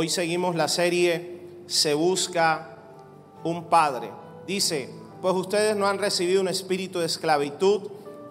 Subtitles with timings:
[0.00, 2.78] Hoy seguimos la serie Se busca
[3.44, 4.10] un Padre.
[4.46, 4.88] Dice,
[5.20, 7.82] pues ustedes no han recibido un espíritu de esclavitud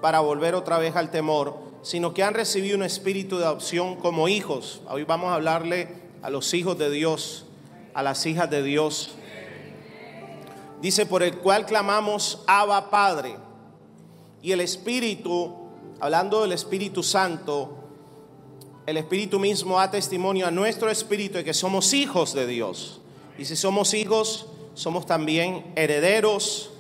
[0.02, 4.28] para volver otra vez al temor, sino que han recibido un espíritu de adopción como
[4.28, 4.82] hijos.
[4.90, 5.90] Hoy vamos a hablarle
[6.24, 7.46] a los hijos de Dios,
[7.94, 9.12] a las hijas de Dios.
[10.82, 13.36] Dice, por el cual clamamos Abba Padre.
[14.42, 15.54] Y el Espíritu,
[16.00, 17.79] hablando del Espíritu Santo,
[18.90, 23.00] el Espíritu mismo da testimonio a nuestro Espíritu de que somos hijos de Dios.
[23.38, 26.72] Y si somos hijos, somos también herederos,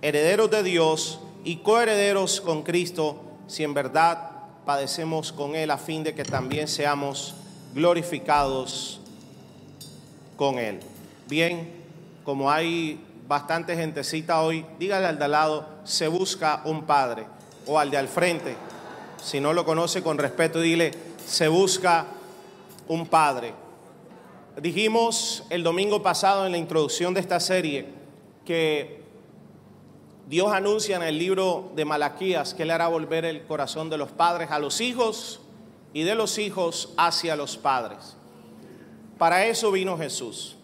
[0.00, 4.30] herederos de Dios y coherederos con Cristo, si en verdad
[4.64, 7.34] padecemos con Él a fin de que también seamos
[7.74, 9.02] glorificados
[10.36, 10.80] con Él.
[11.28, 11.70] Bien,
[12.24, 17.26] como hay bastante gentecita hoy, dígale al de al lado, se busca un padre,
[17.66, 18.56] o al de al frente,
[19.22, 22.06] si no lo conoce con respeto, dile, se busca
[22.88, 23.54] un padre.
[24.60, 27.86] Dijimos el domingo pasado en la introducción de esta serie
[28.44, 29.00] que
[30.28, 34.10] Dios anuncia en el libro de Malaquías que Él hará volver el corazón de los
[34.12, 35.40] padres a los hijos
[35.92, 38.16] y de los hijos hacia los padres.
[39.18, 40.56] Para eso vino Jesús.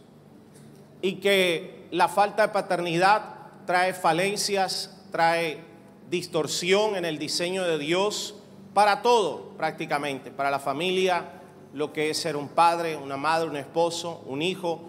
[1.03, 3.23] Y que la falta de paternidad
[3.67, 5.65] trae falencias, trae
[6.11, 8.36] distorsión en el diseño de Dios
[8.77, 11.41] para todo prácticamente, para la familia,
[11.73, 14.83] lo que es ser un padre, una madre, un esposo, un hijo,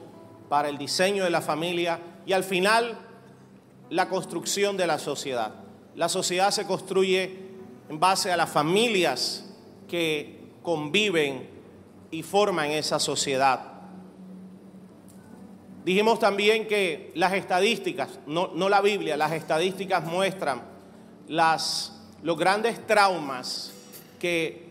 [0.49, 2.99] para el diseño de la familia y al final
[3.89, 5.53] la construcción de la sociedad.
[5.95, 7.39] La sociedad se construye
[7.87, 9.45] en base a las familias
[9.87, 11.49] que conviven
[12.11, 13.71] y forman esa sociedad.
[15.85, 20.61] Dijimos también que las estadísticas, no, no la Biblia, las estadísticas muestran
[21.29, 23.75] las, los grandes traumas
[24.19, 24.67] que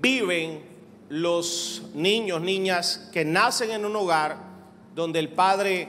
[0.00, 0.62] viven
[1.08, 4.36] los niños, niñas que nacen en un hogar
[4.94, 5.88] donde el padre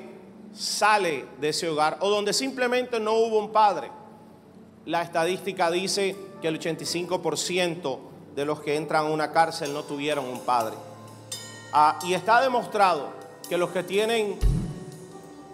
[0.53, 3.89] sale de ese hogar o donde simplemente no hubo un padre.
[4.85, 7.99] La estadística dice que el 85%
[8.35, 10.75] de los que entran a una cárcel no tuvieron un padre.
[11.71, 13.09] Ah, y está demostrado
[13.47, 14.37] que los que tienen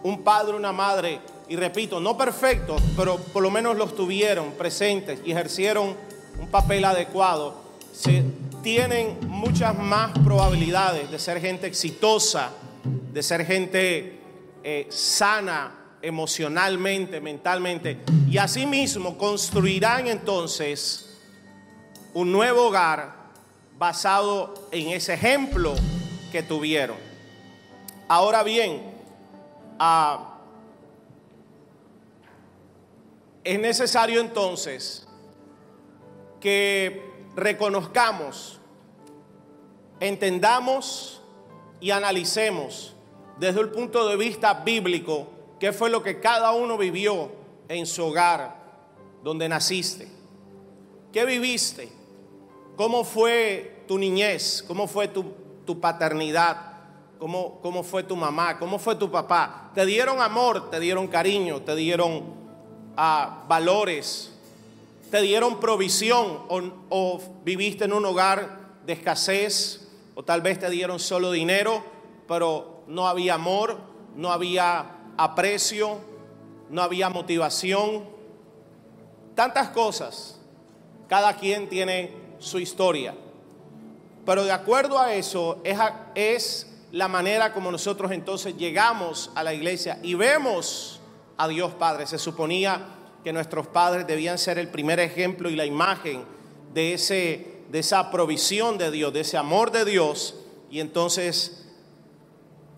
[0.03, 5.19] un padre, una madre, y repito, no perfectos, pero por lo menos los tuvieron presentes
[5.25, 5.95] y ejercieron
[6.39, 7.61] un papel adecuado,
[7.91, 8.23] se
[8.61, 12.51] tienen muchas más probabilidades de ser gente exitosa,
[12.83, 14.19] de ser gente
[14.63, 17.99] eh, sana emocionalmente, mentalmente,
[18.29, 21.17] y asimismo construirán entonces
[22.13, 23.15] un nuevo hogar
[23.77, 25.75] basado en ese ejemplo
[26.31, 26.97] que tuvieron.
[28.07, 28.81] Ahora bien,
[29.79, 30.39] ah,
[33.43, 35.06] es necesario entonces
[36.39, 37.01] que
[37.35, 38.59] reconozcamos,
[39.99, 41.21] entendamos
[41.79, 42.95] y analicemos
[43.37, 45.27] desde el punto de vista bíblico
[45.59, 47.31] qué fue lo que cada uno vivió
[47.67, 48.55] en su hogar
[49.23, 50.07] donde naciste.
[51.11, 51.89] ¿Qué viviste?
[52.75, 54.63] ¿Cómo fue tu niñez?
[54.67, 55.25] ¿Cómo fue tu,
[55.65, 56.73] tu paternidad?
[57.17, 58.59] ¿Cómo, ¿Cómo fue tu mamá?
[58.59, 59.71] ¿Cómo fue tu papá?
[59.73, 60.69] ¿Te dieron amor?
[60.69, 61.61] ¿Te dieron cariño?
[61.61, 62.23] ¿Te dieron
[62.95, 64.36] ah, valores?
[65.09, 66.43] Te dieron provisión
[66.89, 71.83] o, viviste en un hogar de escasez o tal vez te dieron solo dinero,
[72.27, 73.77] pero no había amor,
[74.15, 75.99] no había aprecio,
[76.69, 78.05] no había motivación.
[79.35, 80.39] Tantas cosas.
[81.07, 83.15] Cada quien tiene su historia.
[84.25, 85.77] Pero de acuerdo a eso es,
[86.15, 90.99] es la manera como nosotros entonces llegamos a la iglesia y vemos
[91.37, 92.07] a Dios Padre.
[92.07, 96.23] Se suponía que nuestros padres debían ser el primer ejemplo y la imagen
[96.73, 100.35] de, ese, de esa provisión de Dios, de ese amor de Dios,
[100.69, 101.65] y entonces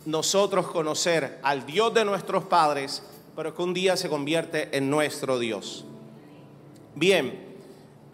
[0.05, 3.03] nosotros conocer al Dios de nuestros padres,
[3.35, 5.85] pero que un día se convierte en nuestro Dios.
[6.95, 7.47] Bien,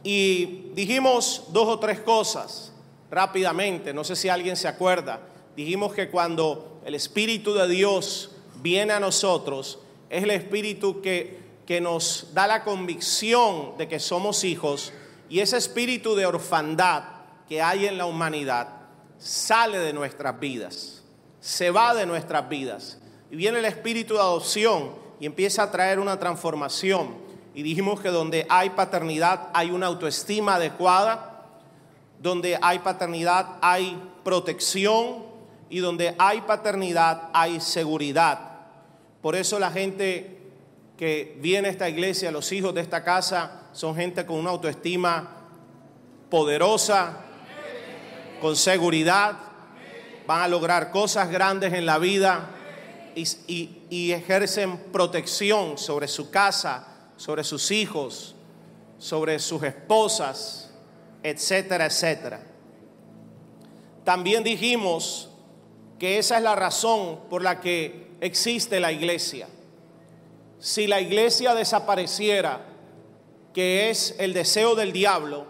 [0.04, 2.72] y dijimos dos o tres cosas
[3.10, 5.22] rápidamente, no sé si alguien se acuerda,
[5.56, 8.32] dijimos que cuando el Espíritu de Dios
[8.62, 9.80] viene a nosotros,
[10.10, 14.94] es el Espíritu que que nos da la convicción de que somos hijos
[15.30, 17.04] y ese espíritu de orfandad
[17.48, 18.70] que hay en la humanidad
[19.18, 21.04] sale de nuestras vidas,
[21.40, 23.00] se va de nuestras vidas
[23.32, 27.24] y viene el espíritu de adopción y empieza a traer una transformación.
[27.54, 31.48] Y dijimos que donde hay paternidad hay una autoestima adecuada,
[32.22, 35.24] donde hay paternidad hay protección
[35.70, 38.52] y donde hay paternidad hay seguridad.
[39.22, 40.35] Por eso la gente
[40.98, 45.30] que viene a esta iglesia, los hijos de esta casa, son gente con una autoestima
[46.30, 47.22] poderosa,
[48.42, 49.38] con seguridad,
[50.26, 52.50] van a lograr cosas grandes en la vida
[53.16, 56.88] y, y ejercen protección sobre su casa,
[57.18, 58.36] sobre sus hijos,
[58.98, 60.72] sobre sus esposas,
[61.24, 62.42] etcétera, etcétera.
[64.04, 65.30] También dijimos
[66.00, 69.48] que esa es la razón por la que existe la iglesia.
[70.66, 72.60] Si la iglesia desapareciera,
[73.54, 75.46] que es el deseo del diablo,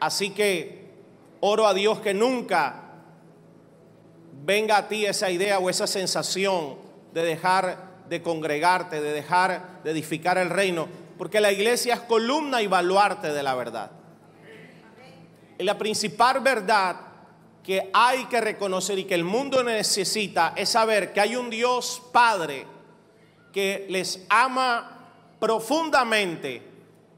[0.00, 0.88] así que
[1.40, 2.94] oro a Dios que nunca
[4.42, 6.76] venga a ti esa idea o esa sensación
[7.12, 12.62] de dejar de congregarte, de dejar de edificar el reino, porque la iglesia es columna
[12.62, 13.90] y baluarte de la verdad.
[15.58, 16.96] Y la principal verdad
[17.62, 22.00] que hay que reconocer y que el mundo necesita es saber que hay un Dios
[22.12, 22.75] Padre
[23.56, 25.08] que les ama
[25.40, 26.60] profundamente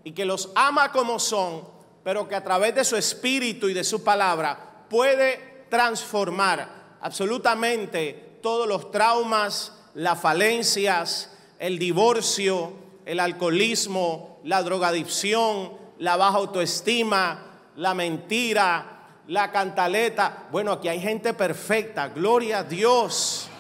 [0.05, 1.65] y que los ama como son,
[2.05, 8.69] pero que a través de su espíritu y de su palabra puede transformar absolutamente todos
[8.69, 12.73] los traumas, las falencias, el divorcio,
[13.05, 20.47] el alcoholismo, la drogadicción, la baja autoestima, la mentira, la cantaleta.
[20.53, 23.51] Bueno, aquí hay gente perfecta, gloria a Dios.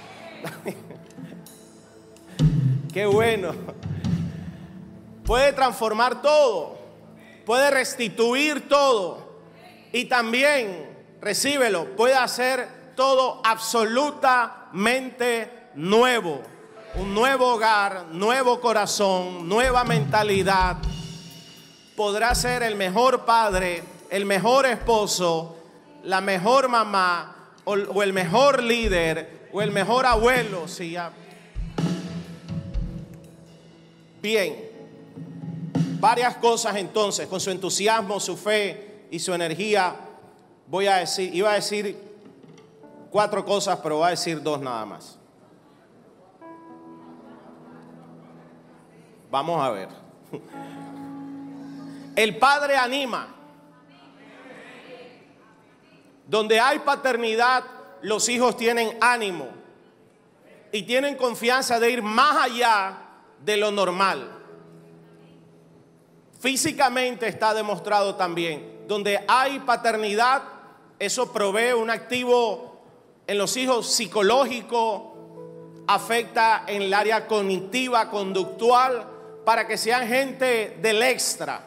[2.92, 3.54] Qué bueno.
[5.24, 6.78] Puede transformar todo,
[7.44, 9.28] puede restituir todo
[9.92, 10.88] y también,
[11.20, 16.40] recíbelo, puede hacer todo absolutamente nuevo.
[16.94, 20.78] Un nuevo hogar, nuevo corazón, nueva mentalidad.
[21.94, 25.58] Podrá ser el mejor padre, el mejor esposo,
[26.04, 30.66] la mejor mamá o, el mejor líder o el mejor abuelo.
[34.20, 34.68] Bien,
[36.00, 39.94] varias cosas entonces, con su entusiasmo, su fe y su energía,
[40.66, 41.96] voy a decir, iba a decir
[43.10, 45.18] cuatro cosas, pero voy a decir dos nada más.
[49.30, 49.88] Vamos a ver.
[52.16, 53.34] El Padre anima.
[56.26, 57.64] Donde hay paternidad,
[58.02, 59.46] los hijos tienen ánimo
[60.72, 63.07] y tienen confianza de ir más allá
[63.44, 64.28] de lo normal.
[66.40, 68.84] Físicamente está demostrado también.
[68.86, 70.42] Donde hay paternidad,
[70.98, 72.80] eso provee un activo
[73.26, 75.14] en los hijos psicológico,
[75.86, 79.06] afecta en el área cognitiva, conductual,
[79.44, 81.60] para que sean gente del extra.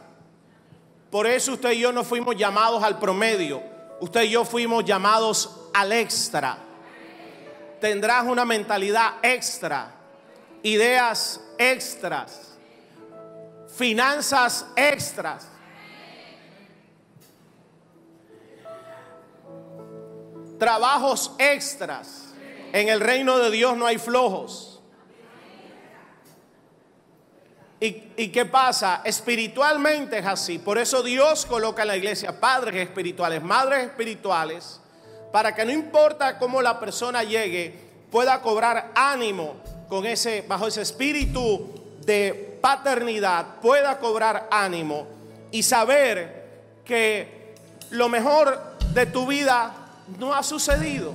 [1.10, 3.72] Por eso usted y yo no fuimos llamados al promedio
[4.02, 6.58] usted y yo fuimos llamados al extra.
[7.80, 9.96] Tendrás una mentalidad extra,
[10.64, 12.58] ideas extras,
[13.76, 15.48] finanzas extras.
[20.60, 22.28] Trabajos extras.
[22.72, 24.80] En el reino de Dios no hay flojos.
[27.80, 29.02] ¿Y, qué pasa?
[29.04, 30.60] Espiritualmente es así.
[30.60, 34.80] Por eso Dios coloca en la iglesia padres espirituales, madres espirituales,
[35.32, 37.74] para que no importa cómo la persona llegue,
[38.12, 39.56] pueda cobrar ánimo
[39.92, 41.70] con ese, bajo ese espíritu
[42.06, 45.06] de paternidad, pueda cobrar ánimo
[45.52, 46.46] y saber
[46.86, 47.56] que
[47.90, 49.74] lo mejor de tu vida
[50.18, 51.14] no ha sucedido.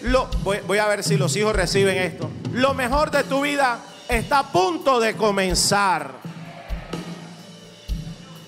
[0.00, 2.30] Lo, voy, voy a ver si los hijos reciben esto.
[2.54, 6.12] Lo mejor de tu vida está a punto de comenzar.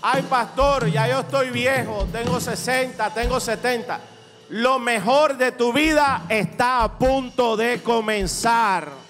[0.00, 4.00] Ay, pastor, ya yo estoy viejo, tengo 60, tengo 70.
[4.49, 9.01] Lo mejor de tu vida está a punto de comenzar.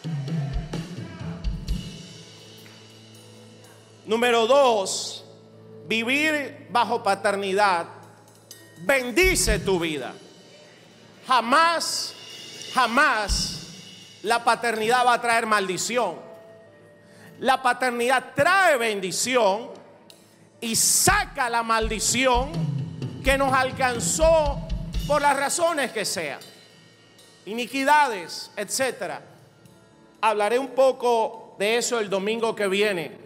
[4.12, 5.24] Número dos,
[5.86, 7.86] vivir bajo paternidad
[8.80, 10.12] bendice tu vida.
[11.26, 12.12] Jamás,
[12.74, 13.68] jamás
[14.22, 16.16] la paternidad va a traer maldición.
[17.38, 19.70] La paternidad trae bendición
[20.60, 22.52] y saca la maldición
[23.24, 24.60] que nos alcanzó
[25.06, 26.40] por las razones que sean.
[27.46, 29.14] Iniquidades, etc.
[30.20, 33.21] Hablaré un poco de eso el domingo que viene.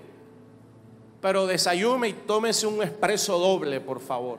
[1.26, 4.38] Pero desayume y tómese un expreso doble, por favor.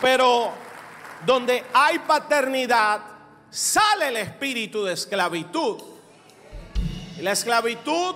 [0.00, 0.50] Pero
[1.26, 3.02] donde hay paternidad,
[3.50, 5.82] sale el espíritu de esclavitud.
[7.18, 8.14] La esclavitud,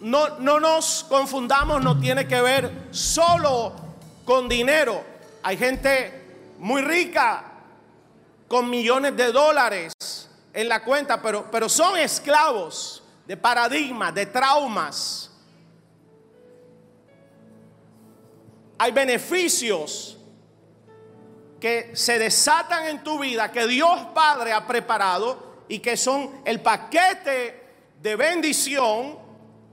[0.00, 3.74] no, no nos confundamos, no tiene que ver solo
[4.24, 5.04] con dinero.
[5.42, 7.52] Hay gente muy rica
[8.48, 9.92] con millones de dólares
[10.54, 15.30] en la cuenta, pero, pero son esclavos de paradigmas, de traumas.
[18.78, 20.16] Hay beneficios
[21.60, 26.62] que se desatan en tu vida, que Dios Padre ha preparado y que son el
[26.62, 27.68] paquete
[28.00, 29.18] de bendición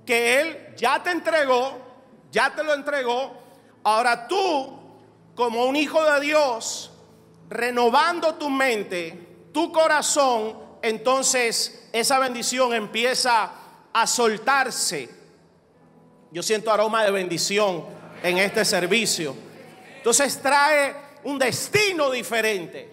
[0.06, 1.78] que Él ya te entregó,
[2.32, 3.38] ya te lo entregó.
[3.86, 4.78] Ahora tú,
[5.34, 6.92] como un hijo de Dios,
[7.48, 13.52] renovando tu mente, tu corazón, entonces esa bendición empieza
[13.92, 15.10] a soltarse.
[16.32, 17.86] Yo siento aroma de bendición
[18.22, 19.36] en este servicio.
[19.98, 22.88] Entonces trae un destino diferente.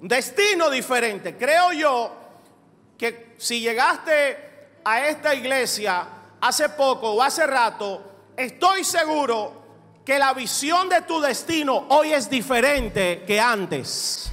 [0.00, 1.36] Un destino diferente.
[1.36, 2.12] Creo yo
[2.98, 6.08] que si llegaste a esta iglesia
[6.40, 9.62] hace poco o hace rato, estoy seguro
[10.04, 14.32] que la visión de tu destino hoy es diferente que antes.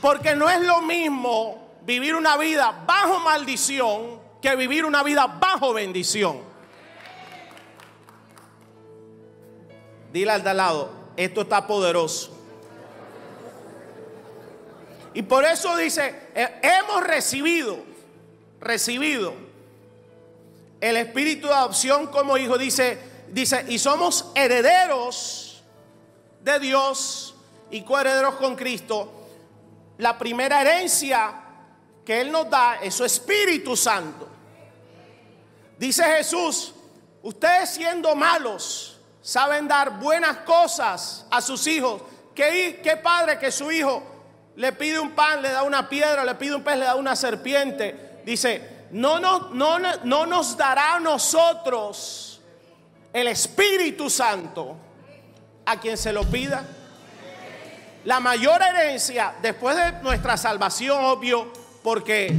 [0.00, 5.74] Porque no es lo mismo vivir una vida bajo maldición que vivir una vida bajo
[5.74, 6.40] bendición.
[10.12, 12.36] Dile al de al lado, esto está poderoso.
[15.12, 17.78] Y por eso dice, hemos recibido,
[18.60, 19.34] recibido
[20.80, 25.62] el espíritu de adopción como hijo, dice, dice, y somos herederos
[26.42, 27.34] de Dios
[27.70, 29.19] y coherederos con Cristo.
[30.00, 31.30] La primera herencia
[32.04, 34.26] que Él nos da es su Espíritu Santo.
[35.78, 36.74] Dice Jesús,
[37.22, 42.00] ustedes siendo malos, saben dar buenas cosas a sus hijos.
[42.34, 44.02] ¿Qué, padre que su hijo
[44.56, 47.14] le pide un pan, le da una piedra, le pide un pez, le da una
[47.14, 48.22] serpiente?
[48.24, 52.40] Dice, no, no, no, no nos dará a nosotros
[53.12, 54.76] el Espíritu Santo
[55.66, 56.64] a quien se lo pida.
[58.04, 61.52] La mayor herencia después de nuestra salvación, obvio,
[61.82, 62.34] porque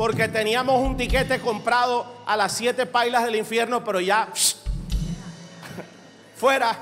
[0.00, 4.30] porque teníamos un tiquete comprado a las siete pailas del infierno, pero ya
[6.36, 6.74] fuera.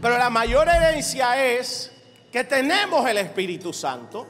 [0.00, 1.92] Pero la mayor herencia es
[2.32, 4.26] que tenemos el Espíritu Santo.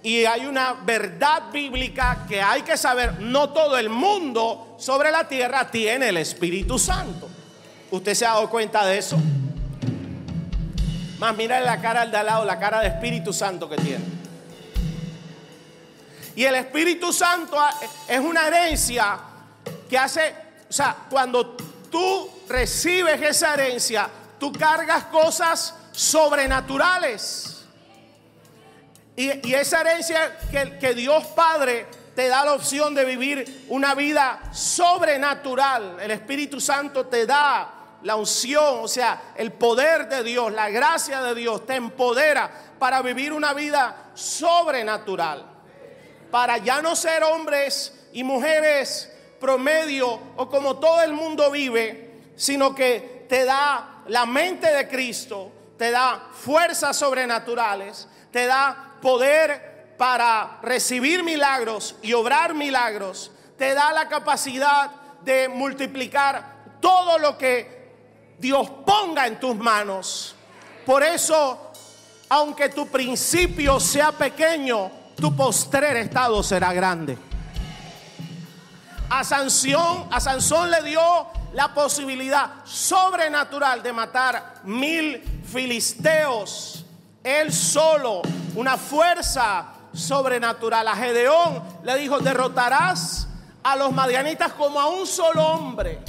[0.00, 3.20] Y hay una verdad bíblica que hay que saber.
[3.20, 7.28] No todo el mundo sobre la tierra tiene el Espíritu Santo.
[7.90, 9.18] ¿Usted se ha dado cuenta de eso?
[11.18, 14.04] Más mira la cara al de al lado, la cara de Espíritu Santo que tiene.
[16.36, 17.56] Y el Espíritu Santo
[18.06, 19.18] es una herencia
[19.90, 20.32] que hace,
[20.70, 21.56] o sea, cuando
[21.90, 24.08] tú recibes esa herencia,
[24.38, 27.64] tú cargas cosas sobrenaturales.
[29.16, 34.38] Y, esa herencia que, que Dios Padre te da la opción de vivir una vida
[34.52, 35.96] sobrenatural.
[36.00, 41.20] El Espíritu Santo te da la unción, o sea, el poder de Dios, la gracia
[41.20, 45.44] de Dios te empodera para vivir una vida sobrenatural.
[46.30, 52.74] Para ya no ser hombres y mujeres promedio o como todo el mundo vive, sino
[52.74, 60.58] que te da la mente de Cristo, te da fuerzas sobrenaturales, te da poder para
[60.62, 64.90] recibir milagros y obrar milagros, te da la capacidad
[65.22, 67.77] de multiplicar todo lo que
[68.38, 70.34] Dios ponga en tus manos.
[70.86, 71.72] Por eso,
[72.28, 77.18] aunque tu principio sea pequeño, tu postrer estado será grande.
[79.10, 81.00] A Sansón, a Sansón le dio
[81.52, 86.84] la posibilidad sobrenatural de matar mil filisteos.
[87.24, 88.22] Él solo,
[88.54, 90.86] una fuerza sobrenatural.
[90.86, 93.26] A Gedeón le dijo, derrotarás
[93.62, 96.00] a los madianitas como a un solo hombre.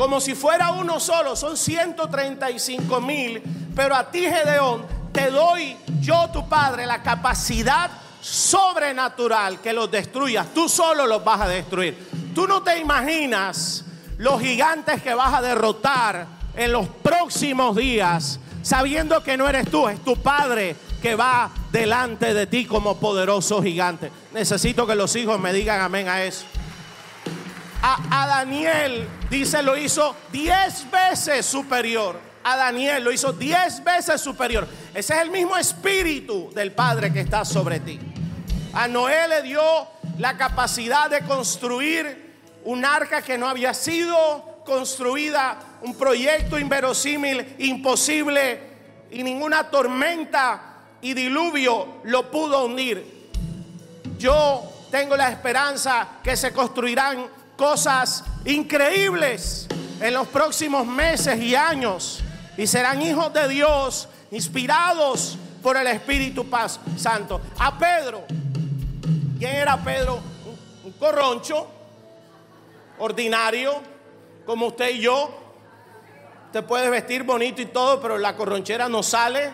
[0.00, 1.36] Como si fuera uno solo.
[1.36, 3.42] Son 135 mil.
[3.76, 10.54] Pero a ti, Gedeón, te doy yo, tu padre, la capacidad sobrenatural que los destruyas.
[10.54, 12.08] Tú solo los vas a destruir.
[12.34, 13.84] Tú no te imaginas
[14.16, 16.26] los gigantes que vas a derrotar
[16.56, 22.32] en los próximos días, sabiendo que no eres tú, es tu padre que va delante
[22.32, 24.10] de ti como poderoso gigante.
[24.32, 26.46] Necesito que los hijos me digan amén a eso.
[27.82, 32.18] A, Daniel, dice, lo hizo diez veces superior.
[32.42, 34.66] A Daniel lo hizo diez veces superior.
[34.94, 37.98] Ese es el mismo espíritu del Padre que está sobre ti.
[38.72, 39.62] A Noé le dio
[40.18, 42.30] la capacidad de construir
[42.64, 48.70] un arca que no había sido construida, un proyecto inverosímil, imposible,
[49.10, 53.30] y ninguna tormenta y diluvio lo pudo hundir.
[54.18, 57.26] Yo tengo la esperanza que se construirán
[57.60, 59.66] cosas increíbles
[60.00, 62.22] en los próximos meses y años
[62.56, 66.46] y serán hijos de Dios inspirados por el Espíritu
[66.96, 67.38] Santo.
[67.58, 68.24] A Pedro
[69.38, 70.20] ¿Quién era Pedro?
[70.84, 71.66] Un, corroncho,
[72.98, 73.80] ordinario,
[74.46, 75.30] como usted y yo.
[76.52, 79.50] te puedes vestir bonito y todo, pero la corronchera no sale.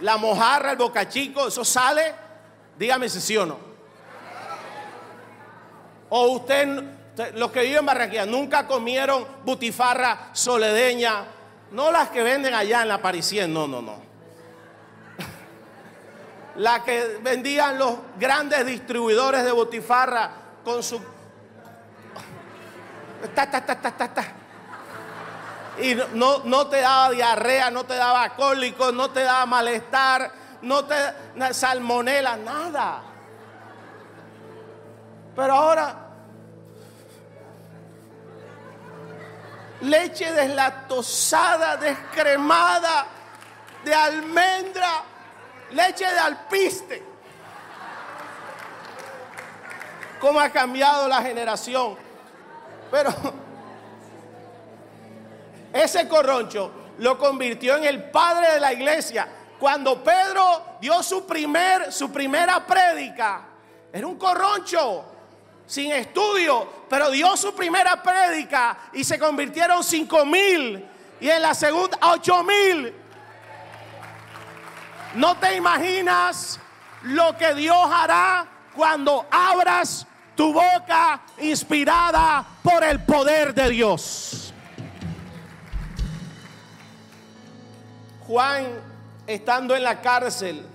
[0.00, 2.14] La mojarra, el bocachico, eso sale.
[2.78, 3.69] Dígame si sí o no.
[6.10, 6.82] O usted,
[7.34, 11.24] los que viven en Barranquilla, nunca comieron butifarra soledeña,
[11.70, 13.94] no las que venden allá en la Parisien, no, no, no.
[16.56, 20.32] La que vendían los grandes distribuidores de butifarra
[20.64, 20.98] con su...
[23.34, 24.24] Ta, ta, ta, ta.
[25.80, 30.30] Y no, no te daba diarrea, no te daba cólico, no te daba malestar,
[30.62, 30.94] no te
[31.52, 33.02] salmonela, nada.
[35.34, 36.10] Pero ahora
[39.80, 43.06] leche deslactosada, descremada,
[43.84, 45.02] de almendra,
[45.72, 47.02] leche de alpiste.
[50.20, 51.96] ¿Cómo ha cambiado la generación?
[52.90, 53.10] Pero
[55.72, 59.28] ese corroncho lo convirtió en el padre de la iglesia.
[59.58, 63.42] Cuando Pedro dio su, primer, su primera prédica,
[63.92, 65.04] era un corroncho
[65.70, 70.84] sin estudio, pero dio su primera prédica y se convirtieron cinco mil
[71.20, 72.92] y en la segunda ocho mil.
[75.14, 76.58] No te imaginas
[77.02, 84.52] lo que Dios hará cuando abras tu boca inspirada por el poder de Dios.
[88.26, 88.66] Juan,
[89.24, 90.66] estando en la cárcel,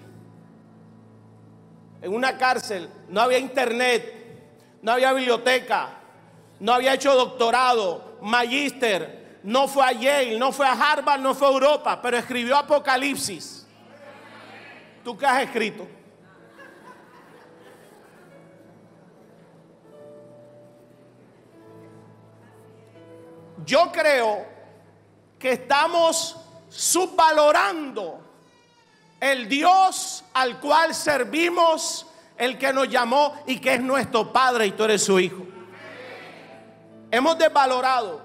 [2.02, 4.22] en una cárcel, no había internet,
[4.86, 5.90] no había biblioteca,
[6.60, 11.48] no había hecho doctorado, magíster, no fue a Yale, no fue a Harvard, no fue
[11.48, 13.66] a Europa, pero escribió Apocalipsis.
[15.04, 15.88] ¿Tú qué has escrito?
[23.66, 24.46] Yo creo
[25.40, 26.38] que estamos
[26.70, 28.20] subvalorando
[29.20, 32.06] el Dios al cual servimos
[32.38, 35.46] el que nos llamó y que es nuestro Padre y tú eres su Hijo.
[37.12, 38.22] Hemos desvalorado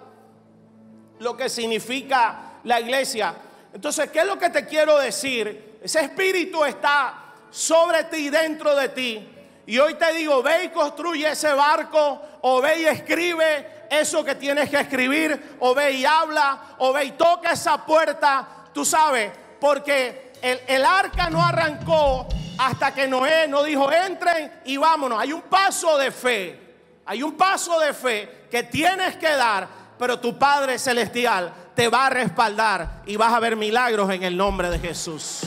[1.20, 3.34] lo que significa la iglesia.
[3.72, 5.78] Entonces, ¿qué es lo que te quiero decir?
[5.82, 9.28] Ese espíritu está sobre ti dentro de ti.
[9.66, 14.34] Y hoy te digo, ve y construye ese barco, o ve y escribe eso que
[14.34, 19.30] tienes que escribir, o ve y habla, o ve y toca esa puerta, tú sabes,
[19.60, 22.26] porque el, el arca no arrancó
[22.60, 25.18] hasta que Noé no dijo, entren y vámonos.
[25.18, 26.60] Hay un paso de fe,
[27.06, 29.66] hay un paso de fe que tienes que dar,
[29.98, 34.36] pero tu Padre Celestial te va a respaldar y vas a ver milagros en el
[34.36, 35.40] nombre de Jesús.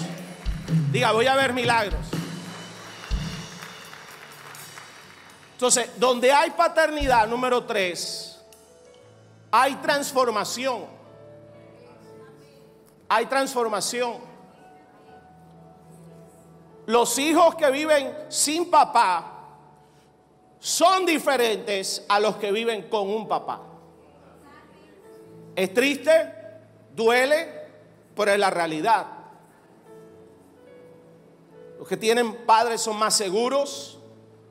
[0.92, 2.02] Diga, voy a ver milagros.
[5.52, 8.42] Entonces, donde hay paternidad, número tres,
[9.52, 10.88] hay transformación.
[13.08, 14.33] Hay transformación.
[16.86, 19.34] Los hijos que viven sin papá
[20.60, 23.62] son diferentes a los que viven con un papá.
[25.56, 26.34] Es triste,
[26.96, 27.48] duele,
[28.16, 29.06] pero es la realidad.
[31.78, 34.00] Los que tienen padres son más seguros,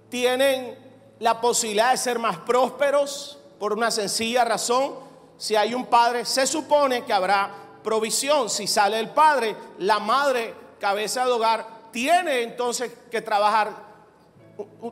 [0.09, 0.79] tienen
[1.19, 4.95] la posibilidad de ser más prósperos por una sencilla razón.
[5.39, 7.51] Si hay un padre, se supone que habrá
[7.83, 8.51] provisión.
[8.51, 13.73] Si sale el padre, la madre, cabeza de hogar, tiene entonces que trabajar,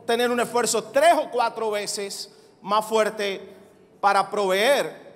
[0.05, 3.55] tener un esfuerzo tres o cuatro veces más fuerte
[3.99, 5.11] para proveer.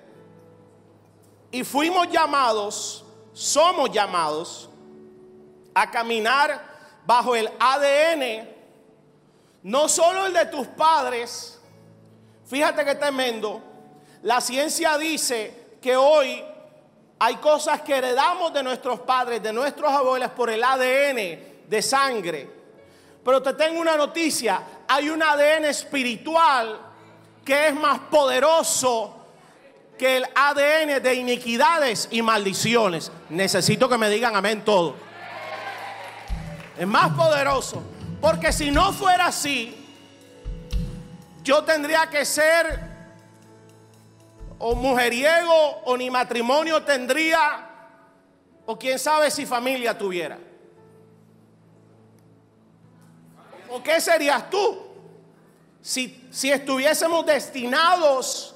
[1.50, 4.68] Y fuimos llamados, somos llamados
[5.74, 6.60] a caminar
[7.06, 8.48] bajo el ADN,
[9.62, 11.60] no solo el de tus padres,
[12.46, 13.62] fíjate que tremendo,
[14.22, 16.44] la ciencia dice que hoy
[17.18, 22.50] hay cosas que heredamos de nuestros padres, de nuestros abuelos por el ADN de sangre.
[23.24, 26.80] Pero te tengo una noticia, hay un ADN espiritual
[27.44, 29.16] que es más poderoso
[29.98, 33.10] que el ADN de iniquidades y maldiciones.
[33.30, 34.96] Necesito que me digan amén todo.
[36.78, 37.82] Es más poderoso.
[38.20, 39.74] Porque si no fuera así,
[41.42, 42.80] yo tendría que ser
[44.58, 47.70] o mujeriego o ni matrimonio tendría,
[48.64, 50.38] o quién sabe si familia tuviera.
[53.70, 54.86] ¿O qué serías tú
[55.80, 58.54] si, si estuviésemos destinados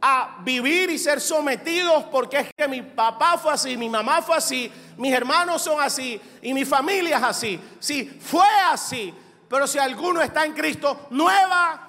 [0.00, 4.36] a vivir y ser sometidos porque es que mi papá fue así, mi mamá fue
[4.36, 7.60] así, mis hermanos son así y mi familia es así?
[7.80, 9.12] Si fue así,
[9.48, 11.88] pero si alguno está en Cristo, nueva,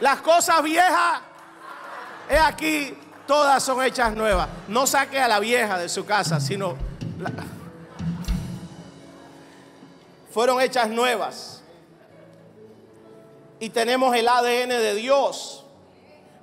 [0.00, 1.20] las cosas viejas,
[2.28, 4.48] he aquí, todas son hechas nuevas.
[4.68, 6.76] No saque a la vieja de su casa, sino
[10.36, 11.62] fueron hechas nuevas.
[13.58, 15.64] Y tenemos el ADN de Dios.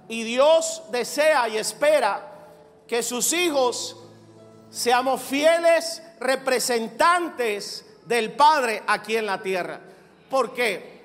[0.07, 2.27] Y Dios desea y espera
[2.87, 3.95] que sus hijos
[4.71, 9.79] seamos fieles representantes del Padre aquí en la tierra.
[10.27, 11.03] ¿Por qué?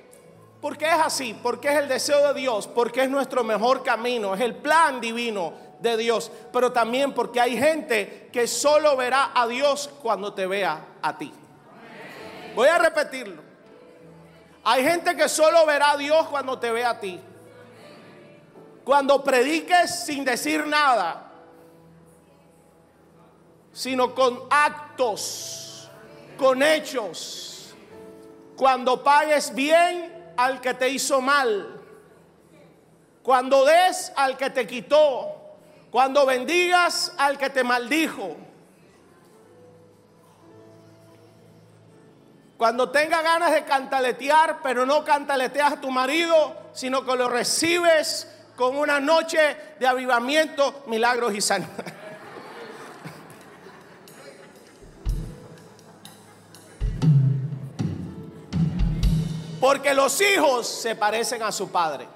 [0.63, 4.41] Porque es así, porque es el deseo de Dios, porque es nuestro mejor camino, es
[4.41, 9.91] el plan divino de Dios, pero también porque hay gente que solo verá a Dios
[10.01, 11.35] cuando te vea a ti.
[12.59, 13.41] Voy a repetirlo.
[14.65, 17.21] Hay gente que solo verá a Dios cuando te vea a ti.
[18.83, 21.31] Cuando prediques sin decir nada,
[23.73, 25.89] sino con actos,
[26.37, 27.77] con hechos.
[28.57, 31.81] Cuando pagues bien al que te hizo mal.
[33.23, 35.33] Cuando des al que te quitó.
[35.93, 38.48] Cuando bendigas al que te maldijo.
[42.59, 48.27] Cuando tenga ganas de cantaletear, pero no cantaleteas a tu marido, sino que lo recibes
[48.57, 49.39] con una noche
[49.79, 51.71] de avivamiento, milagros y sanidad.
[59.61, 62.09] Porque los hijos se parecen a su padre.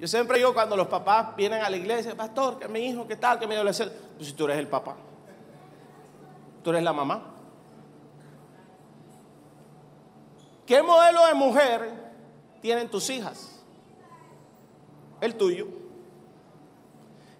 [0.00, 3.16] Yo siempre digo cuando los papás vienen a la iglesia, pastor, que mi hijo, ¿qué
[3.16, 3.38] tal?
[3.38, 3.94] Que mi adolescente.
[4.16, 4.96] Pues si tú eres el papá,
[6.64, 7.34] tú eres la mamá.
[10.68, 11.90] ¿Qué modelo de mujer
[12.60, 13.58] tienen tus hijas?
[15.18, 15.66] El tuyo.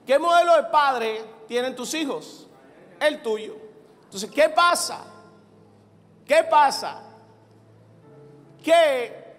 [0.06, 2.48] ¿Qué modelo de padre tienen tus hijos?
[2.98, 3.54] El tuyo.
[4.04, 5.04] Entonces, ¿qué pasa?
[6.26, 7.02] ¿Qué pasa?
[8.64, 9.36] Que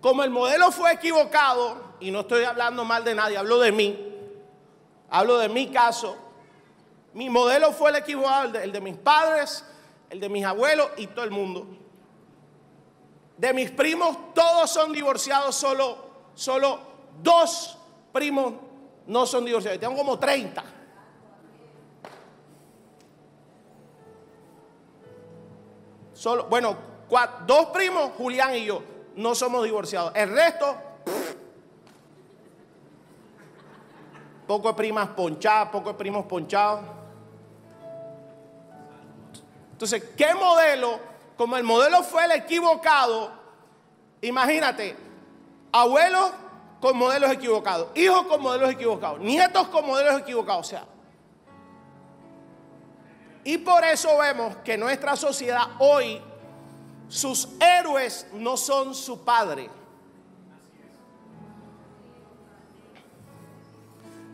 [0.00, 4.14] como el modelo fue equivocado, y no estoy hablando mal de nadie, hablo de mí,
[5.10, 6.16] hablo de mi caso,
[7.12, 9.64] mi modelo fue el equivocado, el de, el de mis padres,
[10.10, 11.66] el de mis abuelos y todo el mundo.
[13.36, 15.98] De mis primos, todos son divorciados, solo,
[16.34, 16.80] solo
[17.22, 17.78] dos
[18.12, 18.54] primos
[19.06, 19.78] no son divorciados.
[19.78, 20.64] Tengo como 30.
[26.12, 26.76] Solo, bueno,
[27.46, 28.82] dos primos, Julián y yo,
[29.16, 30.12] no somos divorciados.
[30.14, 30.74] El resto,
[34.46, 36.80] poco de primas ponchadas, poco primos ponchados.
[39.76, 40.98] Entonces, ¿qué modelo?
[41.36, 43.30] Como el modelo fue el equivocado,
[44.22, 44.96] imagínate,
[45.70, 46.30] abuelos
[46.80, 50.86] con modelos equivocados, hijos con modelos equivocados, nietos con modelos equivocados, o sea.
[53.44, 56.22] Y por eso vemos que nuestra sociedad hoy,
[57.10, 59.68] sus héroes no son su padre.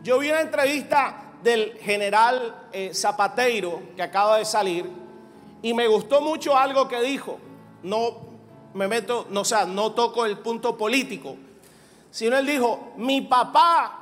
[0.03, 5.02] Yo vi una entrevista del general eh, Zapateiro que acaba de salir
[5.63, 7.39] y me gustó mucho algo que dijo.
[7.81, 8.17] No
[8.73, 11.37] me meto, no, o sea, no toco el punto político,
[12.11, 13.99] sino él dijo, mi papá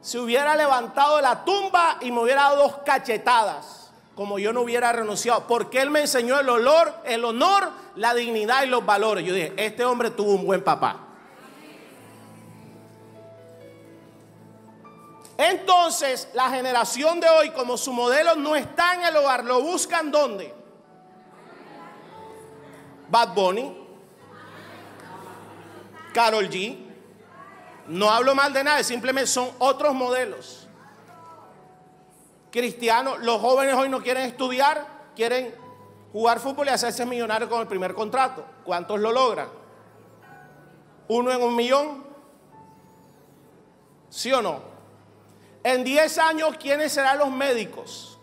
[0.00, 4.62] se hubiera levantado de la tumba y me hubiera dado dos cachetadas, como yo no
[4.62, 9.24] hubiera renunciado, porque él me enseñó el olor, el honor, la dignidad y los valores.
[9.24, 11.00] Yo dije, este hombre tuvo un buen papá.
[15.36, 20.10] Entonces, la generación de hoy, como su modelo no está en el hogar, lo buscan
[20.10, 20.63] ¿dónde?
[23.08, 23.76] Bad Bunny,
[26.12, 26.78] Carol G.
[27.86, 30.66] No hablo mal de nadie, simplemente son otros modelos.
[32.50, 35.54] Cristianos, los jóvenes hoy no quieren estudiar, quieren
[36.12, 38.46] jugar fútbol y hacerse millonarios con el primer contrato.
[38.64, 39.48] ¿Cuántos lo logran?
[41.08, 42.04] ¿Uno en un millón?
[44.08, 44.62] ¿Sí o no?
[45.64, 48.18] En 10 años, ¿quiénes serán los médicos?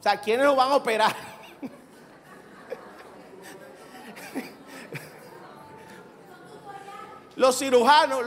[0.00, 1.14] O sea, ¿quiénes lo van a operar?
[7.40, 8.20] Los cirujanos,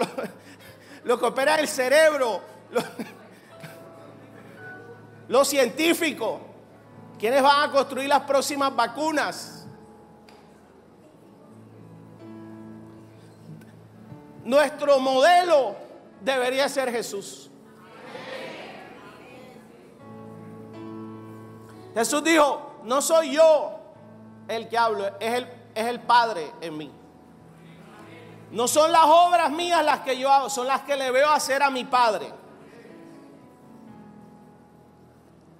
[1.04, 2.84] los, que operan el cerebro, los,
[5.28, 6.41] los científicos,
[7.19, 9.67] ¿quiénes van a construir las próximas vacunas?
[14.43, 15.76] Nuestro modelo
[16.19, 17.52] debería ser Jesús.
[21.93, 23.80] Jesús dijo, no soy yo
[24.47, 27.02] el que hablo, es el, es el Padre en mí.
[28.53, 31.61] No son las obras mías las que yo hago, son las que le veo hacer
[31.61, 32.31] a mi Padre.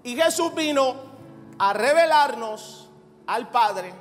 [0.04, 0.96] Y Jesús vino
[1.60, 2.90] a revelarnos
[3.28, 3.94] al Padre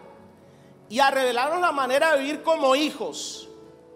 [0.88, 3.48] y a revelarnos la manera de vivir como hijos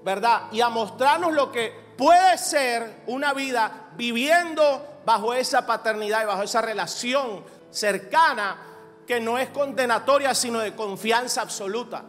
[0.07, 0.43] ¿verdad?
[0.53, 6.45] Y a mostrarnos lo que puede ser una vida viviendo bajo esa paternidad y bajo
[6.45, 8.57] esa relación cercana
[9.05, 12.05] que no es condenatoria, sino de confianza absoluta.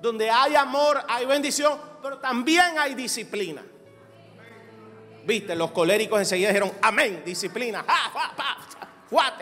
[0.00, 3.62] Donde hay amor, hay bendición, pero también hay disciplina.
[5.24, 8.10] Viste, los coléricos enseguida dijeron, amén, disciplina, ja,
[9.10, 9.36] ja,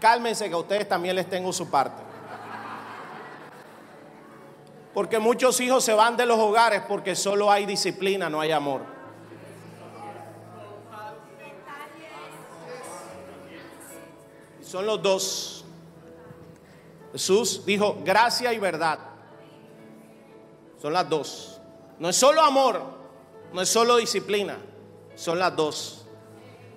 [0.00, 2.02] Cálmense que a ustedes también les tengo su parte.
[4.94, 9.00] Porque muchos hijos se van de los hogares porque solo hay disciplina, no hay amor.
[14.70, 15.59] son los dos.
[17.12, 18.98] Jesús dijo gracia y verdad.
[20.80, 21.60] Son las dos.
[21.98, 22.80] No es solo amor,
[23.52, 24.58] no es solo disciplina,
[25.14, 26.06] son las dos.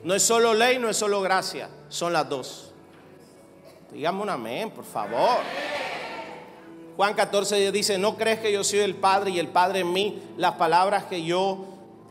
[0.04, 2.74] No es solo ley, no es solo gracia, son las dos.
[3.92, 5.38] Dígame un amén, por favor.
[6.98, 10.22] Juan 14 dice, no crees que yo soy el Padre y el Padre en mí.
[10.38, 11.66] Las palabras que yo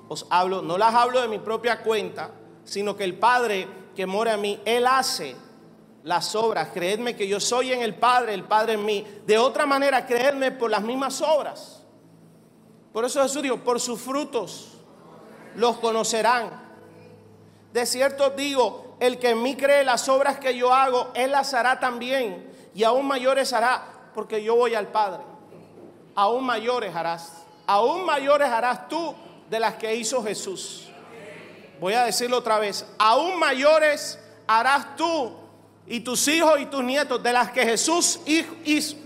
[0.08, 2.30] os hablo, no las hablo de mi propia cuenta,
[2.64, 5.36] sino que el Padre que mora en mí, Él hace
[6.04, 6.68] las obras.
[6.72, 9.06] Creedme que yo soy en el Padre, el Padre en mí.
[9.26, 11.82] De otra manera, creedme por las mismas obras.
[12.92, 14.72] Por eso Jesús dijo, por sus frutos
[15.54, 16.50] los conocerán.
[17.72, 21.54] De cierto digo, el que en mí cree las obras que yo hago, Él las
[21.54, 22.50] hará también.
[22.74, 25.22] Y aún mayores hará, porque yo voy al Padre.
[26.14, 27.44] Aún mayores harás.
[27.66, 29.14] Aún mayores harás tú
[29.48, 30.88] de las que hizo Jesús.
[31.80, 32.86] Voy a decirlo otra vez.
[32.98, 35.41] Aún mayores harás tú
[35.86, 38.20] y tus hijos y tus nietos de las que Jesús
[38.64, 38.96] hizo.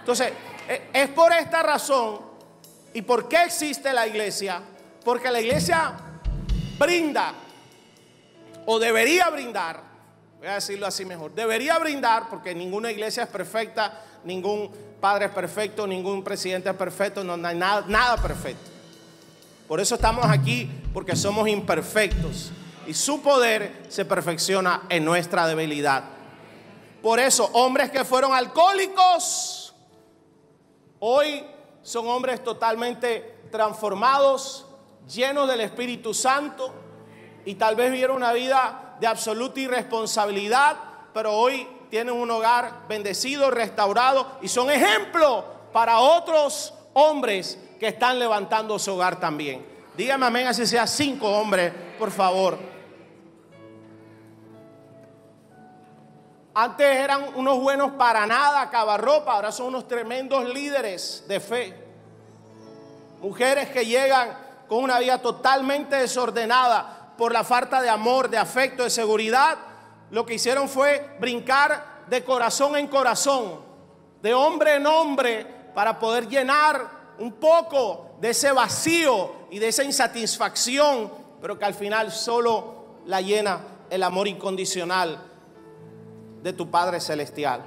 [0.00, 0.32] Entonces,
[0.68, 2.20] e, es por esta razón
[2.92, 4.62] y por qué existe la iglesia.
[5.04, 5.94] Porque la iglesia
[6.78, 7.34] brinda
[8.66, 9.82] o debería brindar,
[10.38, 15.30] voy a decirlo así mejor, debería brindar, porque ninguna iglesia es perfecta, ningún padre es
[15.30, 18.70] perfecto, ningún presidente es perfecto, no hay nada, nada perfecto.
[19.66, 22.50] Por eso estamos aquí, porque somos imperfectos
[22.86, 26.17] y su poder se perfecciona en nuestra debilidad.
[27.02, 29.74] Por eso, hombres que fueron alcohólicos,
[30.98, 31.44] hoy
[31.82, 34.66] son hombres totalmente transformados,
[35.06, 36.72] llenos del Espíritu Santo,
[37.44, 40.76] y tal vez vivieron una vida de absoluta irresponsabilidad,
[41.14, 48.18] pero hoy tienen un hogar bendecido, restaurado, y son ejemplo para otros hombres que están
[48.18, 49.64] levantando su hogar también.
[49.96, 52.58] Dígame amén, así sea cinco hombres, por favor.
[56.60, 61.72] Antes eran unos buenos para nada, cabarropa, ahora son unos tremendos líderes de fe.
[63.20, 68.82] Mujeres que llegan con una vida totalmente desordenada por la falta de amor, de afecto,
[68.82, 69.56] de seguridad.
[70.10, 73.60] Lo que hicieron fue brincar de corazón en corazón,
[74.20, 76.90] de hombre en hombre, para poder llenar
[77.20, 83.20] un poco de ese vacío y de esa insatisfacción, pero que al final solo la
[83.20, 85.27] llena el amor incondicional
[86.42, 87.62] de tu Padre Celestial.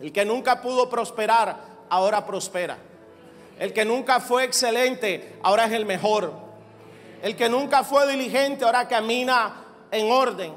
[0.00, 1.56] El que nunca pudo prosperar,
[1.88, 2.76] ahora prospera.
[3.58, 6.32] El que nunca fue excelente, ahora es el mejor.
[7.22, 9.54] El que nunca fue diligente, ahora camina
[9.90, 10.52] en orden.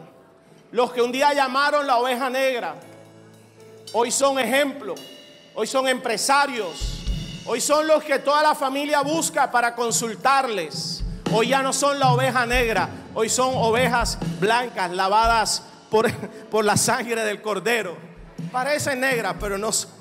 [0.71, 2.75] Los que un día llamaron la oveja negra,
[3.93, 4.99] hoy son ejemplos,
[5.53, 7.03] hoy son empresarios,
[7.45, 11.03] hoy son los que toda la familia busca para consultarles.
[11.31, 17.23] Hoy ya no son la oveja negra, hoy son ovejas blancas, lavadas por, la sangre
[17.23, 17.95] del cordero.
[18.51, 19.91] Parece negra, pero no son.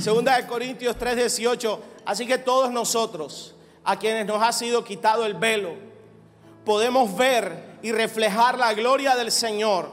[0.00, 1.78] Segunda de Corintios 3:18.
[2.04, 5.74] Así que todos nosotros, a quienes nos ha sido quitado el velo,
[6.64, 9.90] podemos ver y reflejar la gloria del Señor.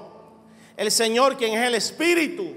[0.75, 2.55] El Señor, quien es el Espíritu,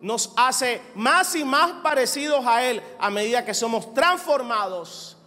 [0.00, 5.17] nos hace más y más parecidos a Él a medida que somos transformados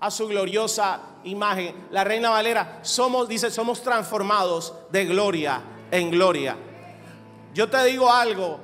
[0.00, 1.88] a su gloriosa imagen.
[1.90, 6.56] La Reina Valera, somos, dice, somos transformados de gloria en gloria.
[7.52, 8.58] Yo te digo algo,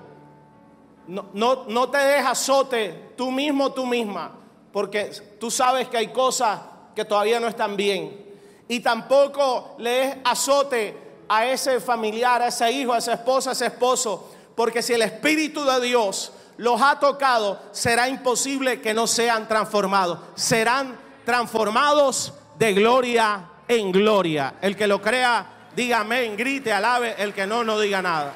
[1.06, 4.32] no, no, no te dejes azote tú mismo, tú misma,
[4.72, 6.60] porque tú sabes que hay cosas
[6.94, 8.24] que todavía no están bien.
[8.68, 10.96] Y tampoco le des azote
[11.28, 15.02] a ese familiar, a ese hijo, a esa esposa, a ese esposo, porque si el
[15.02, 20.18] Espíritu de Dios los ha tocado, será imposible que no sean transformados.
[20.34, 24.54] Serán transformados de gloria en gloria.
[24.62, 27.16] El que lo crea, diga amén, grite, alabe.
[27.18, 28.32] El que no, no diga nada.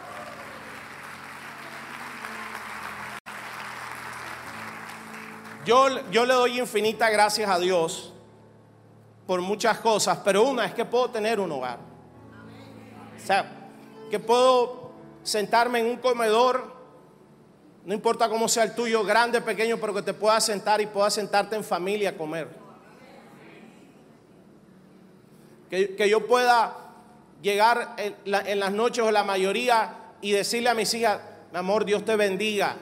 [5.65, 8.13] Yo, yo le doy infinitas gracias a Dios
[9.27, 11.79] por muchas cosas, pero una es que puedo tener un hogar.
[13.17, 13.53] O sea,
[14.11, 14.91] que puedo
[15.23, 16.81] sentarme en un comedor
[17.85, 21.15] No importa cómo sea el tuyo, grande, pequeño, pero que te puedas sentar y puedas
[21.15, 22.60] sentarte en familia a comer.
[25.71, 26.77] Que, yo pueda
[27.41, 31.21] llegar en, las noches o la mayoría y decirle a mis hijas,
[31.53, 32.77] mi amor, Dios te bendiga,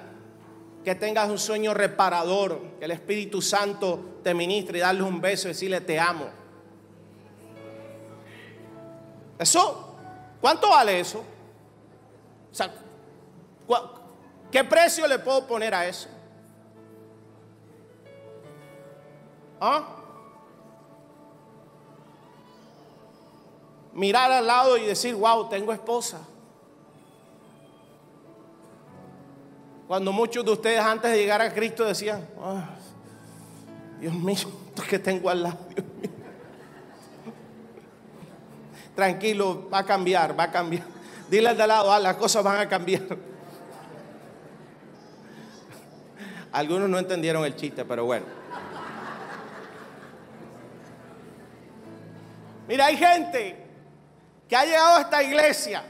[0.85, 5.49] que tengas un sueño reparador, que el Espíritu Santo te ministre y darle un beso
[5.49, 6.31] y decirle te amo.
[9.39, 9.97] Eso,
[10.41, 11.25] ¿cuánto vale eso?
[14.51, 16.09] ¿qué precio le puedo poner a eso?
[19.61, 19.98] ¿Ah?
[23.99, 26.21] Mirar al lado y decir, wow, tengo esposa.
[29.89, 32.77] Cuando muchos de ustedes antes de llegar a Cristo decían, ah,
[34.01, 34.49] Dios mío,
[34.89, 35.59] que tengo al lado,
[38.95, 40.85] Tranquilo, va a cambiar, va a cambiar.
[41.29, 43.03] Dile al de lado, ah, las cosas van a cambiar.
[46.53, 48.27] Algunos no entendieron el chiste, pero bueno.
[52.69, 53.68] Mira, hay gente
[54.49, 55.85] que ha llegado a esta iglesia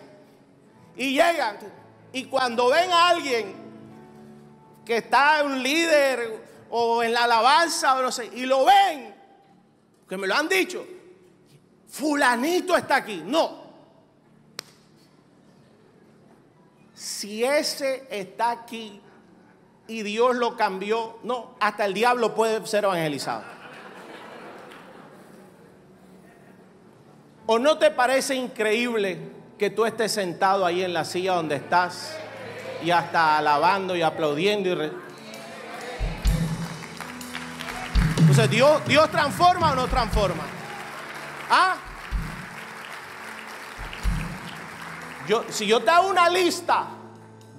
[0.97, 1.59] y llegan
[2.13, 3.55] y cuando ven a alguien
[4.85, 9.15] que está un líder o en la alabanza o y lo ven,
[10.09, 10.85] que me lo han dicho,
[11.89, 13.23] fulanito está aquí.
[13.25, 13.69] No.
[16.95, 19.01] Si ese está aquí
[19.87, 23.58] y Dios lo cambió, no, hasta el diablo puede ser evangelizado.
[27.51, 29.19] ¿O no te parece increíble
[29.59, 32.17] que tú estés sentado ahí en la silla donde estás?
[32.83, 34.69] y hasta alabando y aplaudiendo.
[34.69, 34.93] Y
[38.19, 40.45] Entonces, ¿Dios, ¿Dios transforma o no transforma?
[41.51, 41.77] ¿Ah?
[45.51, 46.87] Si yo te hago una lista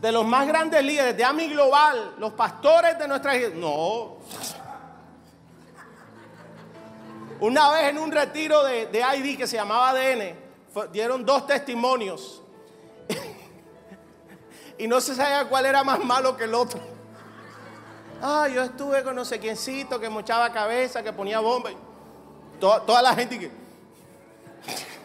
[0.02, 4.18] de los más grandes líderes de AMI Global, los pastores de nuestra no.
[7.40, 10.36] Una vez en un retiro de, ID que se llamaba ADN,
[10.92, 12.42] dieron dos testimonios
[14.78, 16.82] y no se sabía cuál era más malo que el otro.
[18.22, 21.70] Ah, yo estuve con no sé quiéncito que mochaba cabeza, que ponía bomba.
[22.60, 23.50] Toda, toda la gente que.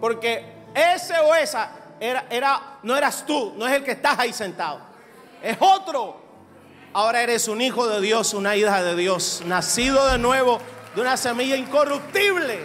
[0.00, 0.44] Porque,
[0.74, 1.70] ese o esa
[2.00, 4.91] era, era, no eras tú, no es el que estás ahí sentado.
[5.42, 6.20] Es otro.
[6.92, 10.60] Ahora eres un hijo de Dios, una hija de Dios, nacido de nuevo
[10.94, 12.60] de una semilla incorruptible.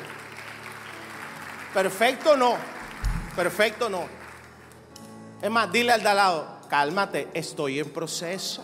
[1.73, 2.55] Perfecto no.
[3.35, 4.05] Perfecto no.
[5.41, 8.63] Es más, dile al de al lado, cálmate, estoy en proceso.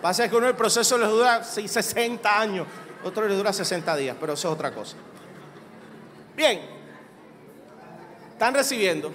[0.00, 2.66] Pasa que uno el proceso le dura 60 años,
[3.02, 4.96] otro le dura 60 días, pero eso es otra cosa.
[6.36, 6.60] Bien,
[8.32, 9.10] están recibiendo.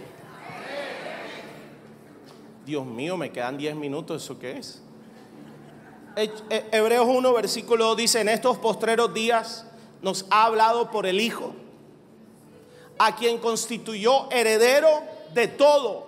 [2.72, 4.82] Dios mío, me quedan 10 minutos, ¿eso qué es?
[6.72, 9.66] Hebreos 1, versículo 2 dice, en estos postreros días
[10.02, 11.54] nos ha hablado por el Hijo
[12.98, 14.88] a quien constituyó heredero
[15.34, 16.08] de todo.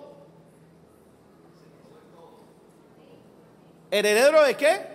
[3.92, 4.88] ¿Heredero de qué?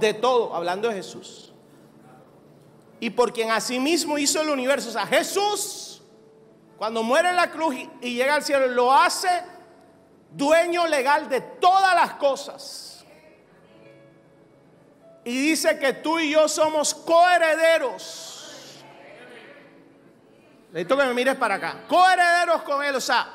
[0.00, 1.52] De todo, hablando de Jesús.
[2.98, 4.88] Y por quien asimismo hizo el universo.
[4.88, 6.00] O sea, Jesús,
[6.78, 9.54] cuando muere en la cruz y, llega al cielo, lo hace
[10.36, 13.04] dueño legal de todas las cosas.
[15.24, 18.36] Y dice que tú y yo somos coherederos
[20.76, 21.84] Necesito que me mires para acá.
[21.88, 23.26] Coherederos con Él, o sea,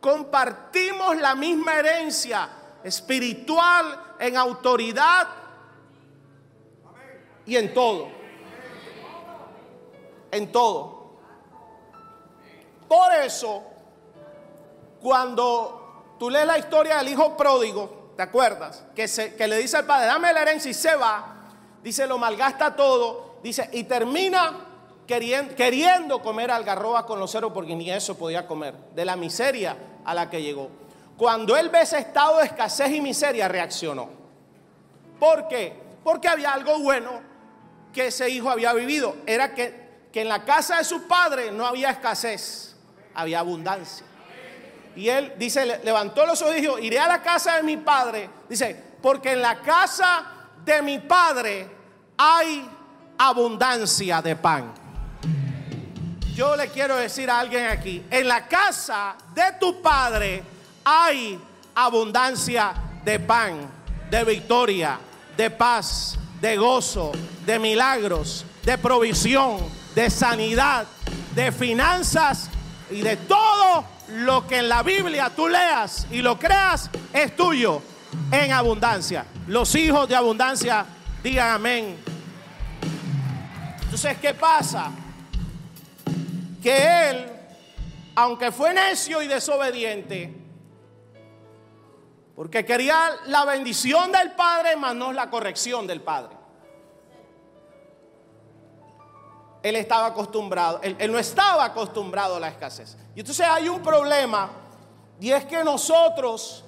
[0.00, 2.48] compartimos la misma herencia
[2.82, 5.28] espiritual en autoridad
[7.44, 8.08] y en todo.
[10.30, 11.18] En todo.
[12.88, 13.64] Por eso,
[15.02, 15.81] cuando
[16.22, 18.84] tú lees la historia del hijo pródigo, ¿te acuerdas?
[18.94, 21.48] Que, se, que le dice al padre, dame la herencia y se va.
[21.82, 23.40] Dice, lo malgasta todo.
[23.42, 24.54] Dice, y termina
[25.04, 30.14] queriendo, comer algarroba con los ceros porque ni eso podía comer, de la miseria a
[30.14, 30.70] la que llegó.
[31.16, 34.08] Cuando él ve ese estado de escasez y miseria, reaccionó.
[35.18, 35.76] ¿Por qué?
[36.04, 37.20] Porque había algo bueno
[37.92, 39.16] que ese hijo había vivido.
[39.26, 42.76] Era que, que en la casa de su padre no había escasez,
[43.12, 44.06] había abundancia.
[44.96, 48.28] Y él dice, levantó los ojos y dijo, iré a la casa de mi padre.
[48.48, 50.24] Dice, porque en la casa
[50.64, 51.68] de mi padre
[52.16, 52.68] hay
[53.18, 54.72] abundancia de pan.
[56.34, 60.42] Yo le quiero decir a alguien aquí, en la casa de tu padre
[60.84, 61.38] hay
[61.74, 62.72] abundancia
[63.04, 63.70] de pan,
[64.10, 64.98] de victoria,
[65.36, 67.12] de paz, de gozo,
[67.44, 69.58] de milagros, de provisión,
[69.94, 70.86] de sanidad,
[71.34, 72.48] de finanzas
[72.90, 77.82] y de todo lo que en la Biblia tú leas y lo creas es tuyo
[78.30, 79.26] en abundancia.
[79.46, 80.84] Los hijos de abundancia
[81.22, 81.96] digan amén.
[83.82, 84.90] Entonces, ¿qué pasa?
[86.62, 87.26] Que él,
[88.14, 90.32] aunque fue necio y desobediente,
[92.36, 96.41] porque quería la bendición del Padre, más no la corrección del Padre.
[99.62, 102.96] Él estaba acostumbrado, él, no estaba acostumbrado a la escasez.
[103.14, 104.50] Y entonces hay un problema,
[105.20, 106.64] y es que nosotros,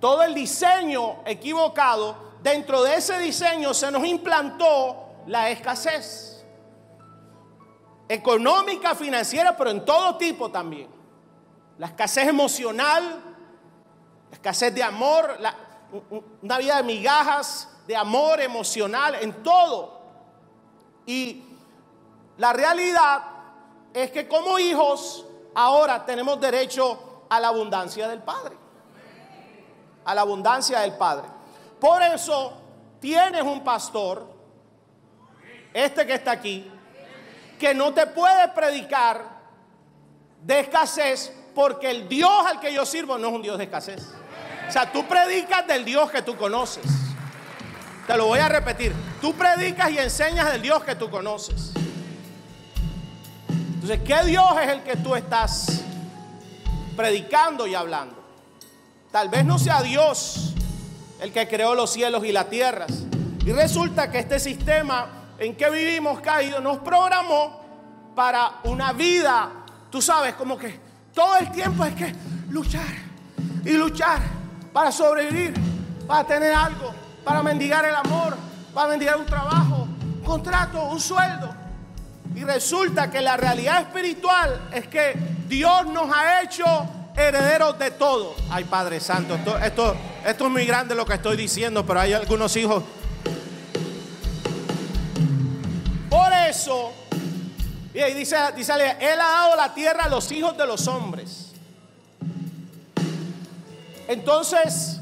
[0.00, 6.44] todo el diseño equivocado, dentro de ese diseño se nos implantó la escasez.
[8.08, 10.88] Económica, financiera, pero en todo tipo también.
[11.78, 13.02] La escasez emocional,
[14.30, 15.38] la escasez de amor,
[16.42, 20.03] una vida de migajas, de amor emocional, en todo.
[21.06, 21.42] Y
[22.38, 23.22] la realidad
[23.92, 25.24] es que como hijos
[25.54, 28.56] ahora tenemos derecho a la abundancia del Padre.
[30.04, 31.28] A la abundancia del Padre.
[31.80, 32.52] Por eso
[33.00, 34.26] tienes un pastor,
[35.72, 36.70] este que está aquí,
[37.58, 39.24] que no te puede predicar
[40.42, 44.02] de escasez porque el Dios al que yo sirvo no es un Dios de escasez.
[44.68, 47.03] O sea, tú predicas del Dios que tú conoces.
[48.06, 48.92] Te lo voy a repetir.
[49.20, 51.72] Tú predicas y enseñas del Dios que tú conoces.
[53.48, 55.82] Entonces, ¿qué Dios es el que tú estás
[56.96, 58.22] predicando y hablando?
[59.10, 60.54] Tal vez no sea Dios
[61.20, 62.92] el que creó los cielos y las tierras.
[63.46, 65.06] Y resulta que este sistema
[65.38, 67.62] en que vivimos caído nos programó
[68.14, 69.50] para una vida,
[69.90, 70.78] tú sabes, como que
[71.14, 72.14] todo el tiempo hay que
[72.50, 72.86] luchar
[73.64, 74.20] y luchar
[74.72, 75.54] para sobrevivir,
[76.06, 78.36] para tener algo para mendigar el amor,
[78.72, 81.54] para mendigar un trabajo, un contrato, un sueldo.
[82.34, 85.14] Y resulta que la realidad espiritual es que
[85.48, 86.64] Dios nos ha hecho
[87.16, 88.34] herederos de todo.
[88.50, 89.96] Ay, Padre Santo, esto, esto,
[90.26, 92.82] esto es muy grande lo que estoy diciendo, pero hay algunos hijos.
[96.10, 96.92] Por eso,
[97.94, 101.52] y ahí dice, dice, Él ha dado la tierra a los hijos de los hombres.
[104.08, 104.93] Entonces,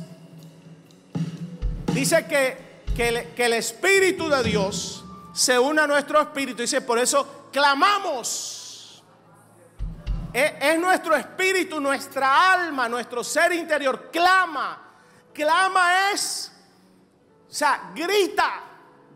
[1.93, 6.62] Dice que, que, el, Espíritu de Dios se une a nuestro espíritu.
[6.62, 9.03] Dice, por eso clamamos.
[10.32, 14.11] Es, es, nuestro espíritu, nuestra alma, nuestro ser interior.
[14.11, 14.82] Clama.
[15.32, 16.53] Clama es,
[17.49, 18.61] o sea, grita,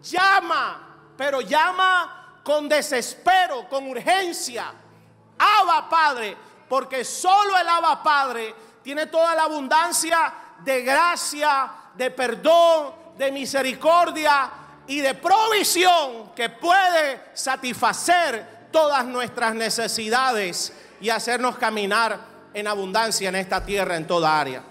[0.03, 4.73] llama, pero llama con desespero, con urgencia.
[5.39, 6.37] Abba Padre,
[6.69, 14.51] porque solo el Abba Padre tiene toda la abundancia de gracia, de perdón, de misericordia
[14.87, 22.19] y de provisión que puede satisfacer todas nuestras necesidades y hacernos caminar
[22.53, 24.63] en abundancia en esta tierra, en toda área.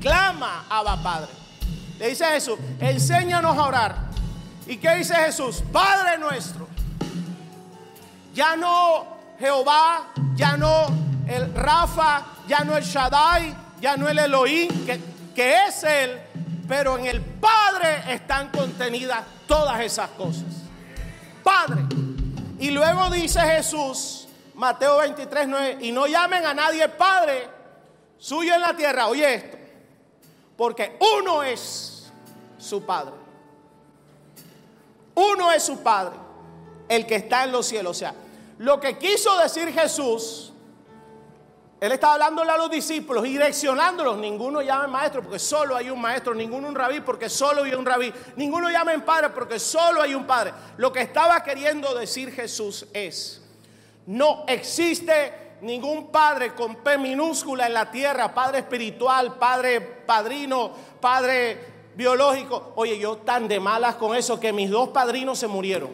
[0.00, 1.30] Clama, Abba Padre.
[1.98, 3.96] Le dice Jesús, enséñanos a orar.
[4.66, 5.62] ¿Y qué dice Jesús?
[5.72, 6.68] Padre nuestro.
[8.34, 9.06] Ya no
[9.38, 10.86] Jehová, ya no
[11.28, 16.20] el Rafa, ya no el Shaddai, ya no el Elohim, que que es Él,
[16.68, 20.44] pero en el Padre están contenidas todas esas cosas.
[21.42, 21.82] Padre.
[22.58, 27.48] Y luego dice Jesús, Mateo 23, 9, y no llamen a nadie Padre
[28.18, 29.08] suyo en la tierra.
[29.08, 29.56] Oye esto,
[30.56, 32.10] porque uno es
[32.58, 33.14] su Padre.
[35.14, 36.14] Uno es su Padre,
[36.88, 37.96] el que está en los cielos.
[37.96, 38.14] O sea,
[38.58, 40.51] lo que quiso decir Jesús
[41.82, 44.16] él estaba hablándole a los discípulos y direccionándolos.
[44.16, 46.32] Ninguno llama maestro porque solo hay un maestro.
[46.32, 48.14] Ninguno un rabí porque solo hay un rabí.
[48.36, 50.52] Ninguno llama en padre porque solo hay un padre.
[50.76, 53.42] Lo que estaba queriendo decir Jesús es,
[54.06, 58.32] no existe ningún padre con P minúscula en la tierra.
[58.32, 60.70] Padre espiritual, padre padrino,
[61.00, 62.74] padre biológico.
[62.76, 65.90] Oye, yo tan de malas con eso que mis dos padrinos se murieron.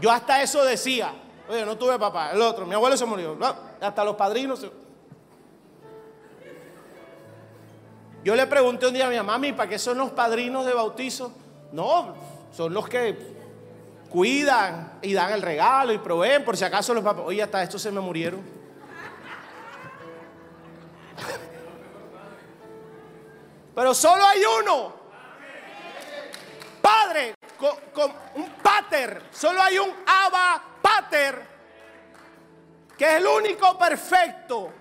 [0.00, 1.12] Yo hasta eso decía.
[1.48, 3.38] Oye, no tuve papá, el otro, mi abuelo se murió.
[3.80, 4.66] hasta los padrinos.
[8.22, 11.32] Yo le pregunté un día a mi mamá, ¿para qué son los padrinos de bautizo?
[11.72, 12.14] No,
[12.52, 13.36] son los que
[14.10, 17.22] cuidan y dan el regalo y proveen por si acaso los papás.
[17.26, 18.40] Oye, hasta estos se me murieron.
[23.74, 24.92] Pero solo hay uno.
[26.82, 29.22] Padre, con, un pater.
[29.30, 31.46] Solo hay un Abba Pater,
[32.96, 34.72] que es el único perfecto,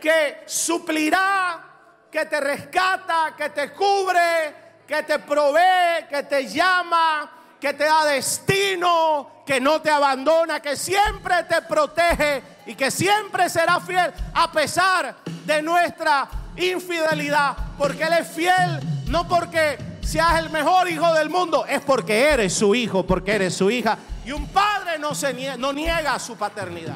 [0.00, 1.64] que suplirá,
[2.10, 4.54] que te rescata, que te cubre,
[4.86, 7.30] que te provee, que te llama,
[7.60, 13.48] que te da destino, que no te abandona, que siempre te protege y que siempre
[13.48, 17.56] será fiel a pesar de nuestra infidelidad.
[17.76, 22.54] Porque Él es fiel, no porque seas el mejor hijo del mundo, es porque eres
[22.54, 23.98] su hijo, porque eres su hija.
[24.30, 26.94] Y un padre no, se niega, su paternidad.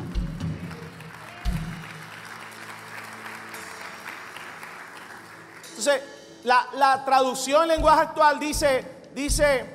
[5.71, 6.01] Entonces,
[6.45, 9.67] la, la traducción en lenguaje actual dice, dice,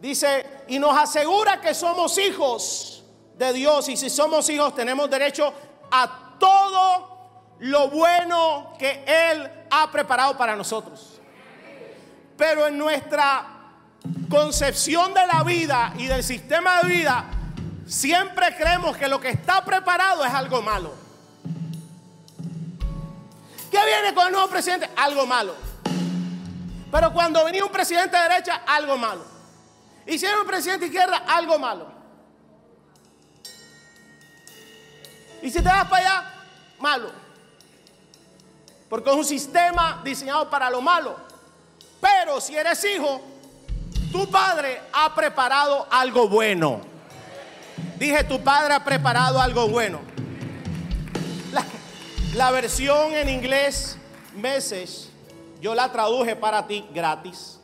[0.00, 3.04] dice, y nos asegura que somos hijos
[3.38, 3.88] de Dios.
[3.88, 5.54] Y si somos hijos, tenemos derecho
[5.88, 11.20] a todo lo bueno que Él ha preparado para nosotros.
[12.36, 13.51] Pero en nuestra
[14.28, 17.24] concepción de la vida y del sistema de vida,
[17.86, 20.92] siempre creemos que lo que está preparado es algo malo.
[23.70, 24.88] ¿Qué viene con el nuevo presidente?
[24.96, 25.54] Algo malo.
[26.90, 29.24] Pero cuando venía un presidente de derecha, algo malo.
[30.06, 31.90] Y si era un presidente de izquierda, algo malo.
[35.40, 36.34] Y si te vas para allá,
[36.78, 37.10] malo.
[38.90, 41.16] Porque es un sistema diseñado para lo malo.
[41.98, 43.22] Pero si eres hijo,
[44.12, 46.80] tu padre ha preparado algo bueno.
[47.98, 50.00] Dije, tu padre ha preparado algo bueno.
[52.34, 53.98] La, versión en inglés,
[54.34, 55.08] message,
[55.60, 57.58] yo la traduje para ti gratis.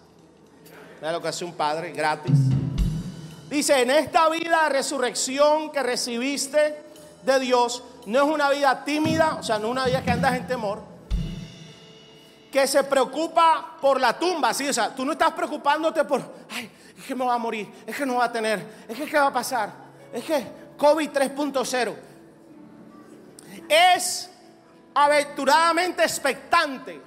[1.00, 2.38] Mira lo que hace un padre, gratis.
[3.48, 6.82] Dice, en esta vida de resurrección que recibiste
[7.22, 10.36] de Dios, no es una vida tímida, o sea, no es una vida que andas
[10.36, 10.82] en temor,
[12.50, 14.68] que se preocupa por la tumba, ¿sí?
[14.68, 17.96] O sea, tú no estás preocupándote por, ay, es que me va a morir, es
[17.96, 19.72] que no va a tener, es que qué va a pasar,
[20.12, 20.46] es que
[20.76, 21.94] COVID 3.0.
[23.68, 24.30] Es
[24.94, 27.00] aventuradamente expectante.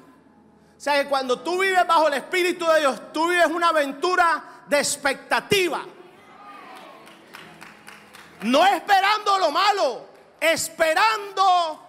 [0.77, 4.43] O sea, que cuando tú vives bajo el Espíritu de Dios, tú vives una aventura
[4.67, 5.83] de expectativa.
[8.43, 10.05] No esperando lo malo,
[10.39, 11.87] esperando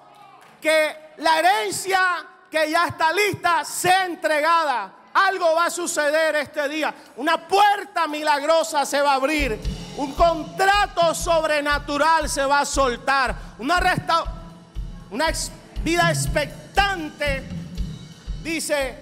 [0.60, 4.92] que la herencia que ya está lista, sea entregada.
[5.14, 6.94] Algo va a suceder este día.
[7.16, 9.58] Una puerta milagrosa se va a abrir.
[9.96, 13.34] Un contrato sobrenatural se va a soltar.
[13.58, 13.80] Una,
[15.10, 15.32] una
[15.82, 17.42] vida expectante,
[18.42, 18.98] dice,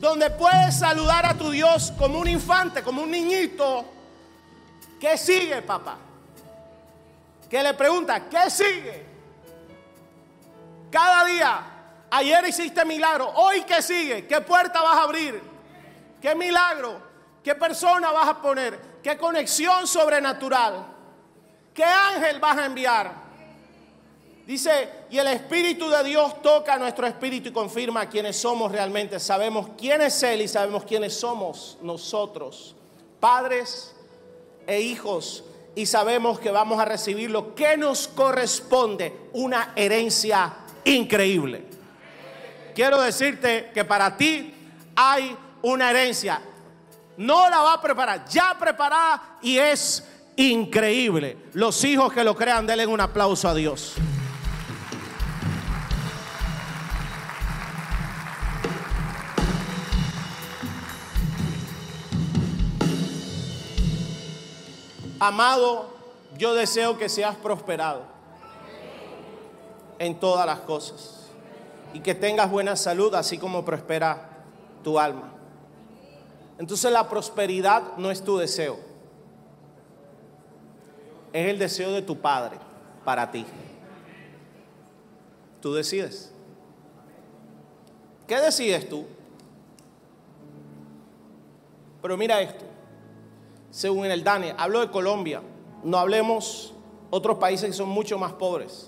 [0.00, 3.84] donde puedes saludar a tu Dios como un infante, como un niñito.
[5.00, 5.98] ¿Qué sigue, papá?
[7.48, 9.06] Que le pregunta, ¿qué sigue?
[10.90, 11.77] Cada día
[12.10, 13.30] Ayer hiciste milagro.
[13.34, 14.26] Hoy qué sigue?
[14.26, 15.40] ¿Qué puerta vas a abrir?
[16.20, 17.00] ¿Qué milagro?
[17.42, 18.78] ¿Qué persona vas a poner?
[19.02, 20.86] ¿Qué conexión sobrenatural?
[21.74, 23.28] ¿Qué ángel vas a enviar?
[24.46, 29.20] Dice, y el Espíritu de Dios toca nuestro espíritu y confirma quiénes somos realmente.
[29.20, 32.74] Sabemos quién es Él y sabemos quiénes somos nosotros,
[33.20, 33.94] padres
[34.66, 35.44] e hijos.
[35.74, 41.67] Y sabemos que vamos a recibir lo que nos corresponde, una herencia increíble
[42.78, 44.54] quiero decirte que para ti
[44.94, 46.40] hay una herencia.
[47.16, 50.06] No la va a preparar, ya preparada y es
[50.36, 51.36] increíble.
[51.54, 53.94] Los hijos que lo crean, denle un aplauso a Dios.
[65.18, 65.96] Amado,
[66.36, 68.04] yo deseo que seas prosperado
[69.98, 71.17] en todas las cosas
[71.92, 74.44] y que tengas buena salud, así como prospera
[74.82, 75.32] tu alma.
[76.58, 78.78] Entonces la prosperidad no es tu deseo,
[81.32, 82.58] es el deseo de tu Padre
[83.04, 83.46] para ti.
[85.60, 86.32] Tú decides.
[88.26, 89.06] ¿Qué decides tú?
[92.02, 92.64] Pero mira esto,
[93.70, 95.42] según el DANE, hablo de Colombia,
[95.82, 96.74] no hablemos
[97.10, 98.87] otros países que son mucho más pobres.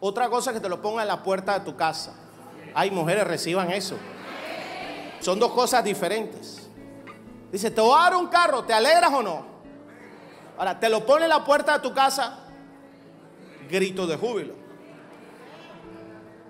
[0.00, 2.14] Otra cosa es que te lo ponga en la puerta de tu casa.
[2.74, 3.96] Ay, mujeres, reciban eso.
[5.20, 6.57] Son dos cosas diferentes.
[7.50, 9.46] Dice, te voy a dar un carro, ¿te alegras o no?
[10.58, 12.40] Ahora, te lo pone en la puerta de tu casa,
[13.68, 14.54] grito de júbilo.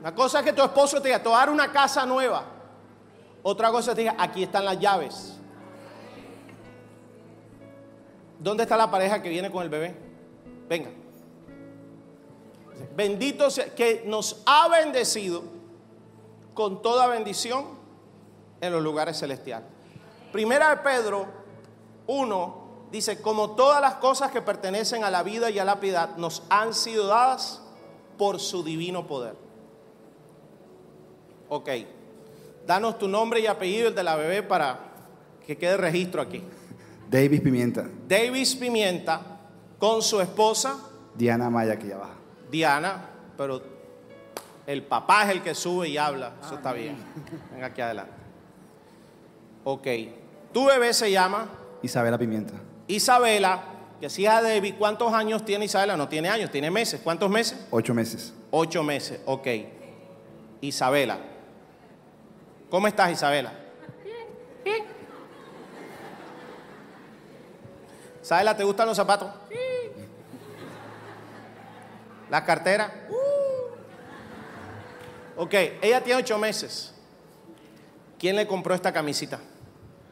[0.01, 2.45] Una cosa es que tu esposo te diga, te voy a dar una casa nueva.
[3.43, 5.35] Otra cosa es que te diga, aquí están las llaves.
[8.39, 9.97] ¿Dónde está la pareja que viene con el bebé?
[10.69, 10.91] Venga.
[12.95, 15.43] Bendito sea, que nos ha bendecido
[16.55, 17.67] con toda bendición
[18.61, 19.78] en los lugares celestiales.
[20.33, 21.27] Primera de Pedro
[22.07, 26.17] 1 dice, como todas las cosas que pertenecen a la vida y a la piedad
[26.17, 27.63] nos han sido dadas
[28.17, 29.37] por su divino poder.
[31.49, 31.69] Ok,
[32.67, 34.79] danos tu nombre y apellido, el de la bebé, para
[35.47, 36.43] que quede registro aquí.
[37.11, 37.87] Davis Pimienta.
[38.07, 39.21] Davis Pimienta
[39.79, 40.77] con su esposa
[41.15, 42.15] Diana Maya, que ya baja.
[42.51, 43.61] Diana, pero
[44.67, 46.35] el papá es el que sube y habla.
[46.45, 46.97] Eso está bien.
[47.53, 48.13] Venga aquí adelante.
[49.65, 49.87] Ok.
[50.53, 51.49] Tu bebé se llama
[51.83, 52.55] Isabela Pimienta.
[52.87, 53.63] Isabela,
[54.01, 54.75] que si hija de David.
[54.79, 55.97] ¿Cuántos años tiene Isabela?
[55.97, 57.01] No tiene años, tiene meses.
[57.03, 57.67] ¿Cuántos meses?
[57.71, 58.33] Ocho meses.
[58.51, 59.47] Ocho meses, ok.
[60.61, 61.19] Isabela.
[62.71, 63.53] ¿Cómo estás, Isabela?
[68.23, 69.31] Isabela, ¿te gustan los zapatos?
[72.29, 72.93] ¿La cartera?
[75.37, 76.93] Ok, ella tiene ocho meses.
[78.19, 79.39] ¿Quién le compró esta camisita?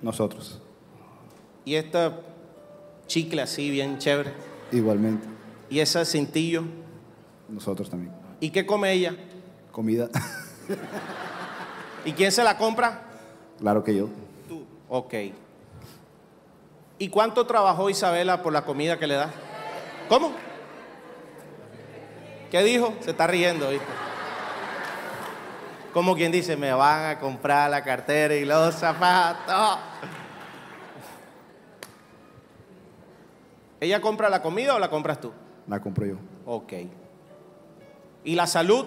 [0.03, 0.61] Nosotros.
[1.65, 2.21] Y esta
[3.07, 4.33] chicle así, bien chévere.
[4.73, 5.27] Igualmente.
[5.71, 6.65] Y ese cintillo.
[7.49, 8.13] Nosotros también.
[8.41, 9.17] ¿Y qué come ella?
[9.73, 10.09] Comida.
[12.05, 13.03] ¿Y quién se la compra?
[13.59, 14.09] claro que yo.
[14.49, 14.65] Tú.
[14.89, 15.15] Ok.
[16.99, 19.31] ¿Y cuánto trabajó Isabela por la comida que le da?
[20.09, 20.33] ¿Cómo?
[22.51, 22.95] ¿Qué dijo?
[23.01, 23.85] Se está riendo, ¿viste?
[25.97, 29.79] Como quien dice, me van a comprar la cartera y los zapatos.
[33.81, 35.33] ¿Ella compra la comida o la compras tú?
[35.67, 36.17] La compro yo.
[36.45, 36.75] Ok.
[38.25, 38.85] ¿Y la salud?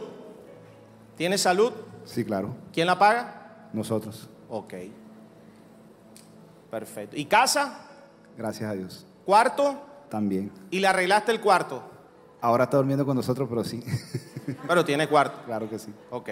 [1.17, 1.73] ¿Tiene salud?
[2.05, 2.55] Sí, claro.
[2.71, 3.69] ¿Quién la paga?
[3.73, 4.29] Nosotros.
[4.47, 4.75] Ok.
[6.69, 7.17] Perfecto.
[7.17, 7.87] ¿Y casa?
[8.37, 9.07] Gracias a Dios.
[9.25, 9.81] ¿Cuarto?
[10.09, 10.51] También.
[10.69, 11.81] ¿Y le arreglaste el cuarto?
[12.39, 13.83] Ahora está durmiendo con nosotros, pero sí.
[14.67, 15.41] Pero tiene cuarto.
[15.47, 15.91] claro que sí.
[16.11, 16.29] Ok.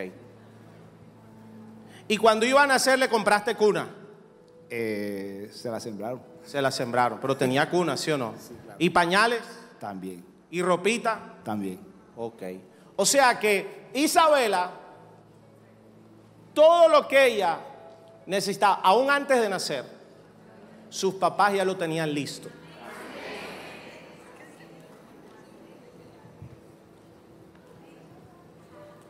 [2.07, 3.89] ¿Y cuando iban a hacer le compraste cuna?
[4.69, 6.21] Eh, se la sembraron.
[6.45, 8.33] Se la sembraron, pero tenía cuna, ¿sí o no?
[8.79, 9.41] ¿Y pañales?
[9.79, 10.25] También.
[10.49, 11.35] ¿Y ropita?
[11.43, 11.79] También.
[12.15, 12.43] Ok.
[12.95, 14.71] O sea que Isabela,
[16.53, 17.59] todo lo que ella
[18.25, 19.85] necesitaba, aún antes de nacer,
[20.89, 22.49] sus papás ya lo tenían listo.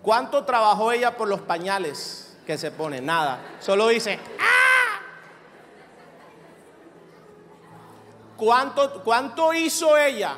[0.01, 3.01] ¿Cuánto trabajó ella por los pañales que se pone?
[3.01, 3.57] Nada.
[3.59, 5.01] Solo dice, ¡ah!
[8.37, 10.37] ¿Cuánto, ¿Cuánto hizo ella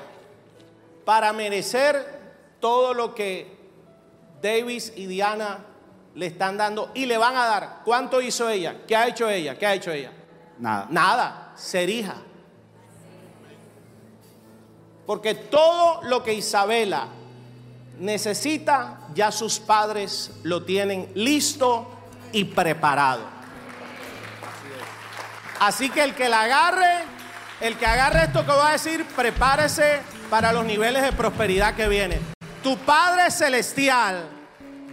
[1.06, 3.60] para merecer todo lo que
[4.42, 5.60] Davis y Diana
[6.16, 7.82] le están dando y le van a dar?
[7.86, 8.78] ¿Cuánto hizo ella?
[8.88, 9.58] ¿Qué ha hecho ella?
[9.60, 10.12] ¿Qué ha hecho ella?
[10.58, 10.88] Nada.
[10.90, 12.16] Nada, ser hija.
[15.06, 17.08] Porque todo lo que Isabela
[18.00, 21.99] necesita, ya sus padres lo tienen listo
[22.32, 23.40] y preparado.
[25.60, 27.04] Así que el que la agarre,
[27.60, 31.88] el que agarre esto que voy a decir, prepárese para los niveles de prosperidad que
[31.88, 32.22] vienen.
[32.64, 34.30] Tu Padre Celestial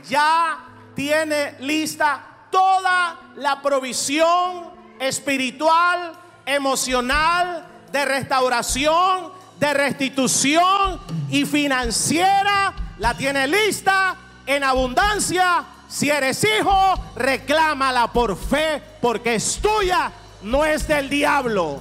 [0.08, 0.58] ya
[0.94, 2.20] tiene lista
[2.50, 6.12] toda la provisión espiritual,
[6.44, 12.74] emocional, de restauración, de restitución y financiera.
[12.98, 14.16] La tiene lista
[14.46, 20.10] en abundancia Si eres hijo, reclámala por fe, porque es tuya,
[20.42, 21.80] no es del diablo.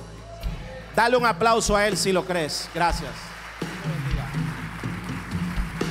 [0.95, 2.69] Dale un aplauso a él si lo crees.
[2.73, 3.11] Gracias.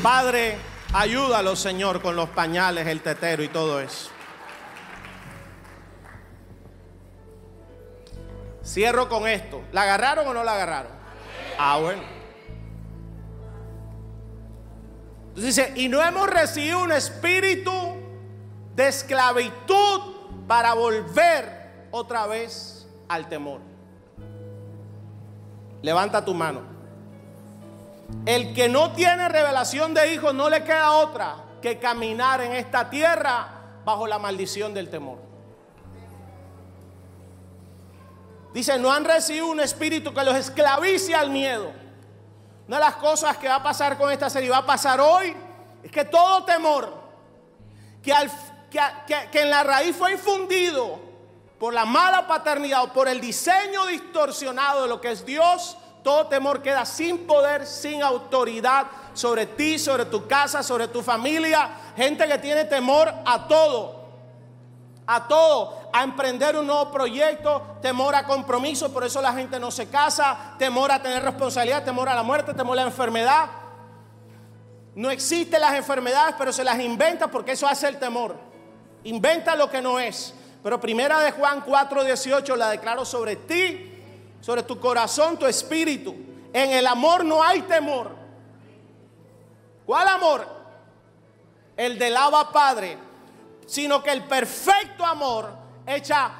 [0.02, 0.58] Padre,
[0.92, 4.10] ayúdalo, Señor, con los pañales, el tetero y todo eso.
[8.64, 9.62] Cierro con esto.
[9.72, 10.92] ¿La agarraron o no la agarraron?
[11.58, 12.02] Ah, bueno.
[15.28, 18.03] Entonces dice, y no hemos recibido un espíritu
[18.74, 20.00] de esclavitud
[20.46, 23.60] para volver otra vez al temor.
[25.82, 26.62] Levanta tu mano.
[28.26, 32.90] El que no tiene revelación de hijos no le queda otra que caminar en esta
[32.90, 33.48] tierra
[33.84, 35.18] bajo la maldición del temor.
[38.52, 41.72] Dice, no han recibido un espíritu que los esclavice al miedo.
[42.68, 45.34] Una de las cosas que va a pasar con esta serie, va a pasar hoy,
[45.82, 47.04] es que todo temor
[48.04, 48.12] que,
[48.74, 50.98] que, en la raíz fue infundido
[51.58, 56.26] por la mala paternidad o por el diseño distorsionado de lo que es Dios, todo
[56.26, 61.70] temor queda sin poder, sin autoridad sobre ti, sobre tu casa, sobre tu familia.
[61.96, 64.04] Gente que tiene temor a todo
[65.06, 69.70] a todo, a emprender un nuevo proyecto, temor a compromiso, por eso la gente no
[69.70, 73.50] se casa, temor a tener responsabilidad, temor a la muerte, temor a la enfermedad.
[74.94, 78.36] No existen las enfermedades, pero se las inventa porque eso hace el temor.
[79.04, 80.34] Inventa lo que no es.
[80.62, 83.92] Pero primera de Juan 4:18 la declaro sobre ti,
[84.40, 86.14] sobre tu corazón, tu espíritu.
[86.52, 88.14] En el amor no hay temor.
[89.84, 90.46] ¿Cuál amor?
[91.76, 92.98] El del Abba Padre
[93.66, 95.50] sino que el perfecto amor
[95.86, 96.30] echa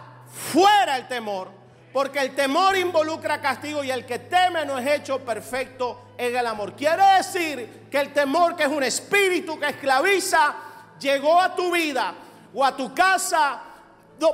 [0.53, 1.49] fuera el temor,
[1.93, 6.47] porque el temor involucra castigo y el que teme no es hecho perfecto en el
[6.47, 6.75] amor.
[6.75, 10.55] Quiere decir que el temor, que es un espíritu que esclaviza,
[10.99, 12.15] llegó a tu vida
[12.55, 13.61] o a tu casa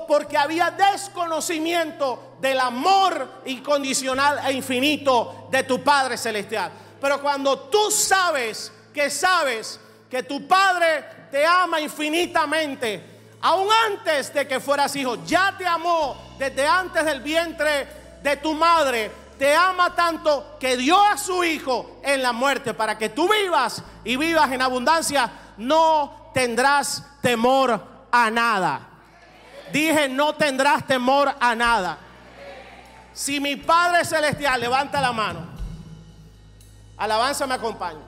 [0.06, 6.70] porque había desconocimiento del amor incondicional e infinito de tu Padre Celestial.
[7.00, 13.18] Pero cuando tú sabes que sabes que tu Padre te ama infinitamente.
[13.42, 17.88] Aún antes de que fueras hijo, ya te amó desde antes del vientre
[18.22, 19.10] de tu madre.
[19.38, 23.82] Te ama tanto que dio a su hijo en la muerte para que tú vivas
[24.04, 25.30] y vivas en abundancia.
[25.56, 28.88] No tendrás temor a nada.
[29.72, 31.98] Dije, no tendrás temor a nada.
[33.12, 35.46] Si mi Padre Celestial levanta la mano,
[36.96, 38.00] alabanza me acompaña.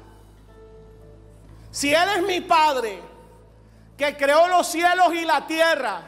[1.71, 3.01] Si Él es mi Padre,
[3.97, 6.03] que creó los cielos y la tierra,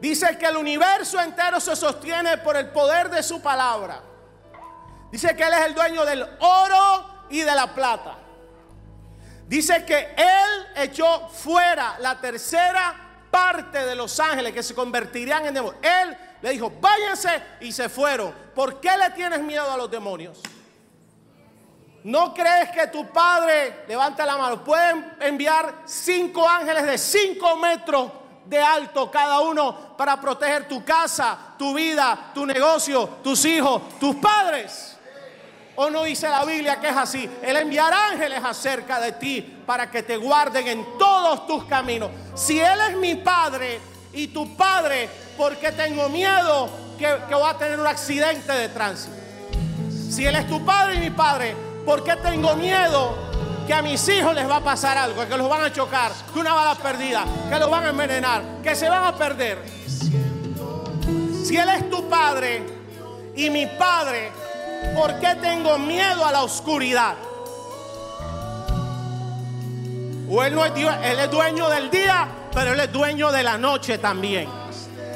[0.00, 4.00] dice que el universo entero se sostiene por el poder de su palabra.
[5.10, 8.25] Dice que Él es el dueño del oro y de la plata.
[9.46, 12.94] Dice que Él echó fuera la tercera
[13.30, 15.82] parte de los ángeles que se convertirían en demonios.
[15.82, 18.34] Él le dijo, váyanse y se fueron.
[18.54, 20.40] ¿Por qué le tienes miedo a los demonios?
[22.02, 28.12] ¿No crees que tu padre, levanta la mano, puede enviar cinco ángeles de cinco metros
[28.44, 34.14] de alto cada uno para proteger tu casa, tu vida, tu negocio, tus hijos, tus
[34.16, 34.95] padres?
[35.76, 37.30] ¿O no dice la Biblia que es así?
[37.42, 42.10] Él enviará ángeles acerca de ti para que te guarden en todos tus caminos.
[42.34, 43.80] Si Él es mi padre
[44.12, 48.68] y tu padre, ¿por qué tengo miedo que, que voy a tener un accidente de
[48.70, 49.14] tránsito?
[50.10, 51.54] Si Él es tu padre y mi padre,
[51.86, 53.16] ¿Por qué tengo miedo
[53.64, 55.24] que a mis hijos les va a pasar algo?
[55.28, 58.74] Que los van a chocar, que una bala perdida, que los van a envenenar, que
[58.74, 59.62] se van a perder.
[61.44, 62.66] Si Él es tu padre
[63.36, 64.32] y mi padre,
[64.94, 67.14] ¿por qué tengo miedo a la oscuridad?
[70.28, 73.56] O él, no es él es dueño del día, pero Él es dueño de la
[73.56, 74.48] noche también.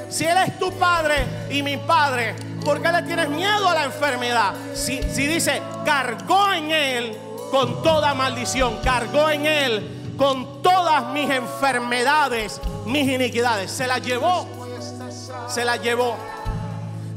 [0.08, 3.84] Si Él es tu padre y mi padre, ¿Por qué le tienes miedo a la
[3.84, 4.52] enfermedad?
[4.74, 7.18] Si, si dice, cargó en él
[7.50, 13.70] con toda maldición, cargó en él con todas mis enfermedades, mis iniquidades.
[13.70, 14.46] Se la llevó,
[15.48, 16.16] se la llevó.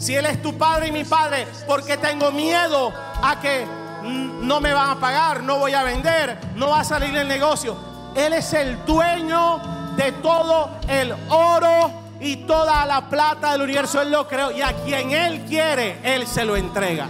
[0.04, 2.92] Si Él es tu padre y mi padre, ¿por qué tengo miedo
[3.22, 3.66] a que
[4.04, 7.78] no me van a pagar, no voy a vender, no va a salir el negocio?
[8.14, 9.62] Él es el dueño
[9.96, 14.74] de todo el oro y toda la plata del universo Él lo creó y a
[14.84, 17.08] quien Él quiere, Él se lo entrega.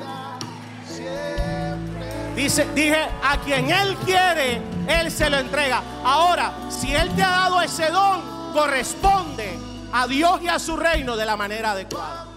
[2.35, 5.81] Dije, a quien Él quiere, Él se lo entrega.
[6.05, 9.57] Ahora, si Él te ha dado ese don, corresponde
[9.91, 12.32] a Dios y a su reino de la manera adecuada.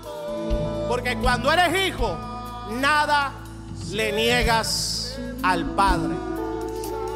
[0.88, 2.16] Porque cuando eres hijo,
[2.70, 3.32] nada
[3.90, 6.14] le niegas al Padre.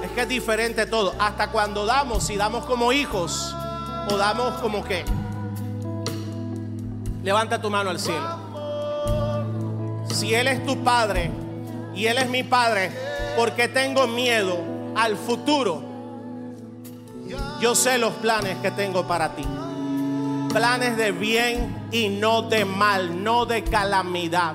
[0.04, 1.14] Es que es diferente todo.
[1.18, 3.54] Hasta cuando damos, si damos como hijos
[4.10, 5.04] o damos como qué.
[7.22, 8.40] Levanta tu mano al cielo.
[10.12, 11.30] Si Él es tu padre
[11.94, 12.90] y Él es mi padre,
[13.36, 14.58] ¿por qué tengo miedo
[14.96, 15.82] al futuro?
[17.60, 19.46] Yo sé los planes que tengo para ti.
[20.52, 24.54] Planes de bien y no de mal, no de calamidad.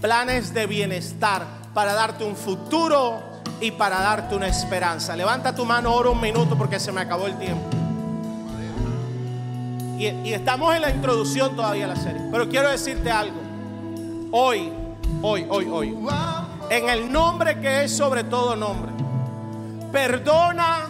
[0.00, 1.44] Planes de bienestar
[1.74, 3.20] para darte un futuro
[3.60, 5.16] y para darte una esperanza.
[5.16, 7.64] Levanta tu mano ahora un minuto porque se me acabó el tiempo.
[9.98, 12.22] Y, y estamos en la introducción todavía a la serie.
[12.30, 13.40] Pero quiero decirte algo.
[14.30, 14.72] Hoy,
[15.20, 15.98] hoy, hoy, hoy.
[16.70, 18.92] En el nombre que es sobre todo nombre.
[19.90, 20.86] Perdona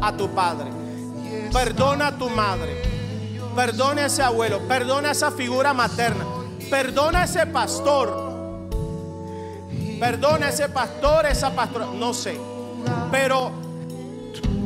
[0.00, 0.81] a tu padre.
[1.52, 2.82] Perdona a tu madre.
[3.54, 4.60] Perdona a ese abuelo.
[4.66, 6.24] Perdona a esa figura materna.
[6.70, 8.32] Perdona a ese pastor.
[10.00, 11.86] Perdona a ese pastor, esa pastora.
[11.86, 12.38] No sé.
[13.10, 13.52] Pero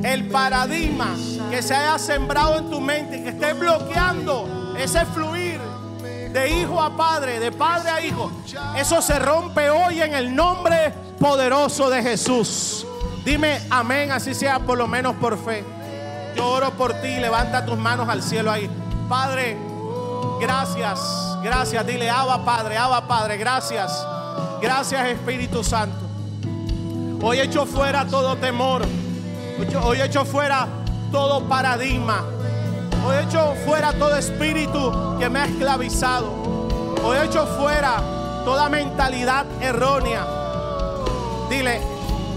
[0.02, 1.14] el paradigma
[1.50, 5.60] que se haya sembrado en tu mente que esté bloqueando ese fluir
[6.32, 8.30] de hijo a padre, de padre a hijo,
[8.76, 12.86] eso se rompe hoy en el nombre poderoso de Jesús.
[13.24, 15.64] Dime amén, así sea por lo menos por fe.
[16.36, 18.70] Yo oro por ti, levanta tus manos al cielo ahí.
[19.08, 19.56] Padre,
[20.40, 21.00] gracias,
[21.42, 21.86] gracias.
[21.86, 24.06] Dile, Abba Padre, Abba Padre, gracias.
[24.60, 25.96] Gracias Espíritu Santo.
[27.22, 28.82] Hoy echo fuera todo temor.
[29.82, 30.68] Hoy echo fuera
[31.10, 32.22] todo paradigma.
[33.06, 36.30] Hoy echo fuera todo espíritu que me ha esclavizado.
[37.02, 37.96] Hoy echo fuera
[38.44, 40.26] toda mentalidad errónea.
[41.48, 41.80] Dile,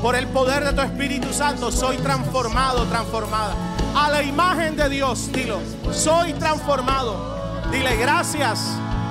[0.02, 3.69] por el poder de tu Espíritu Santo soy transformado, transformada.
[3.96, 5.60] A la imagen de Dios, dilo,
[5.92, 7.62] soy transformado.
[7.72, 8.60] Dile gracias,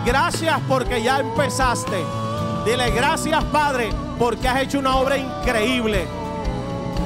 [0.04, 2.04] gracias porque ya empezaste.
[2.64, 6.06] Dile gracias Padre porque has hecho una obra increíble.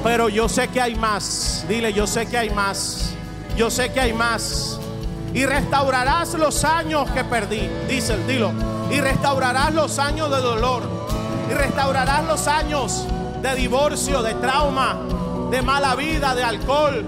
[0.03, 1.64] Pero yo sé que hay más.
[1.68, 3.14] Dile, yo sé que hay más.
[3.57, 4.79] Yo sé que hay más.
[5.35, 7.68] Y restaurarás los años que perdí.
[7.89, 8.53] Dice, dilo.
[8.91, 10.83] Y restaurarás los años de dolor.
[11.51, 13.07] Y restaurarás los años
[13.43, 14.97] de divorcio, de trauma,
[15.51, 17.05] de mala vida, de alcohol,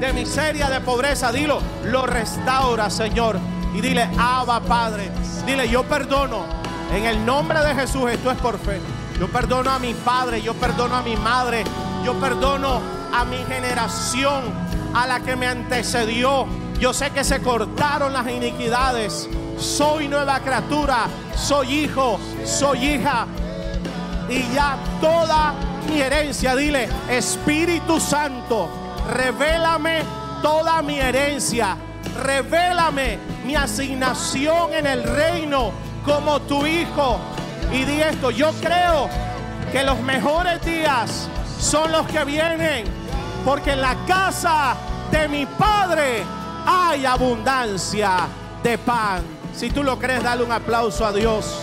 [0.00, 1.32] de miseria, de pobreza.
[1.32, 3.38] Dilo, lo restaura, Señor.
[3.74, 5.10] Y dile, Abba, Padre.
[5.46, 6.44] Dile, yo perdono.
[6.92, 8.80] En el nombre de Jesús, esto es por fe.
[9.18, 11.64] Yo perdono a mi padre, yo perdono a mi madre,
[12.04, 12.80] yo perdono
[13.12, 14.44] a mi generación,
[14.94, 16.46] a la que me antecedió.
[16.78, 19.28] Yo sé que se cortaron las iniquidades.
[19.58, 23.26] Soy nueva criatura, soy hijo, soy hija.
[24.28, 25.54] Y ya toda
[25.88, 28.68] mi herencia, dile, Espíritu Santo,
[29.08, 30.02] revélame
[30.42, 31.76] toda mi herencia.
[32.22, 35.72] Revélame mi asignación en el reino
[36.04, 37.18] como tu hijo.
[37.72, 39.08] Y di esto, yo creo
[39.72, 41.28] que los mejores días
[41.60, 42.84] son los que vienen,
[43.44, 44.74] porque en la casa
[45.10, 46.24] de mi Padre
[46.66, 48.28] hay abundancia
[48.62, 49.22] de pan.
[49.54, 51.62] Si tú lo crees, dale un aplauso a Dios.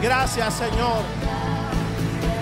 [0.00, 1.02] Gracias, Señor.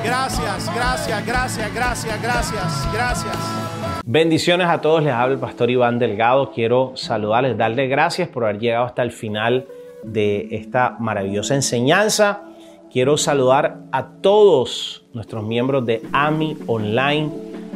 [0.04, 3.65] Gracias, gracias, gracias, gracias, gracias, gracias.
[4.08, 6.52] Bendiciones a todos, les habla el pastor Iván Delgado.
[6.52, 9.66] Quiero saludarles, darles gracias por haber llegado hasta el final
[10.04, 12.42] de esta maravillosa enseñanza.
[12.88, 17.30] Quiero saludar a todos nuestros miembros de AMI Online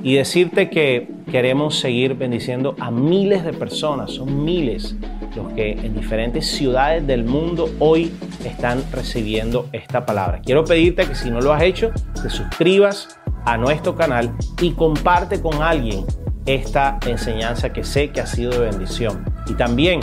[0.05, 4.95] y decirte que queremos seguir bendiciendo a miles de personas, son miles
[5.35, 8.13] los que en diferentes ciudades del mundo hoy
[8.45, 10.41] están recibiendo esta palabra.
[10.41, 11.91] Quiero pedirte que si no lo has hecho,
[12.23, 16.05] te suscribas a nuestro canal y comparte con alguien
[16.47, 19.25] esta enseñanza que sé que ha sido de bendición.
[19.47, 20.01] Y también,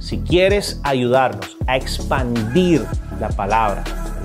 [0.00, 2.86] si quieres ayudarnos a expandir
[3.20, 3.84] la palabra,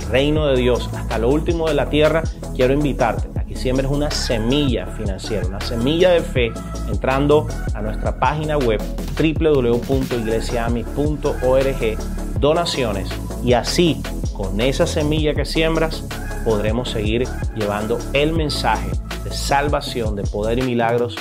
[0.10, 2.24] reino de Dios hasta lo último de la tierra,
[2.56, 6.52] quiero invitarte a que siembres una semilla financiera, una semilla de fe,
[6.90, 8.82] entrando a nuestra página web
[9.18, 11.98] www.iglesiami.org,
[12.40, 13.10] donaciones,
[13.44, 14.02] y así,
[14.34, 16.04] con esa semilla que siembras,
[16.44, 18.90] podremos seguir llevando el mensaje
[19.24, 21.16] de salvación, de poder y milagros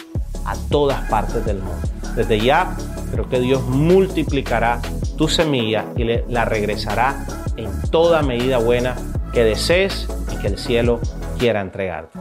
[0.45, 1.79] a todas partes del mundo.
[2.14, 2.77] Desde ya,
[3.12, 4.81] creo que Dios multiplicará
[5.16, 8.97] tu semilla y la regresará en toda medida buena
[9.33, 11.01] que desees y que el cielo
[11.39, 12.19] quiera entregarte.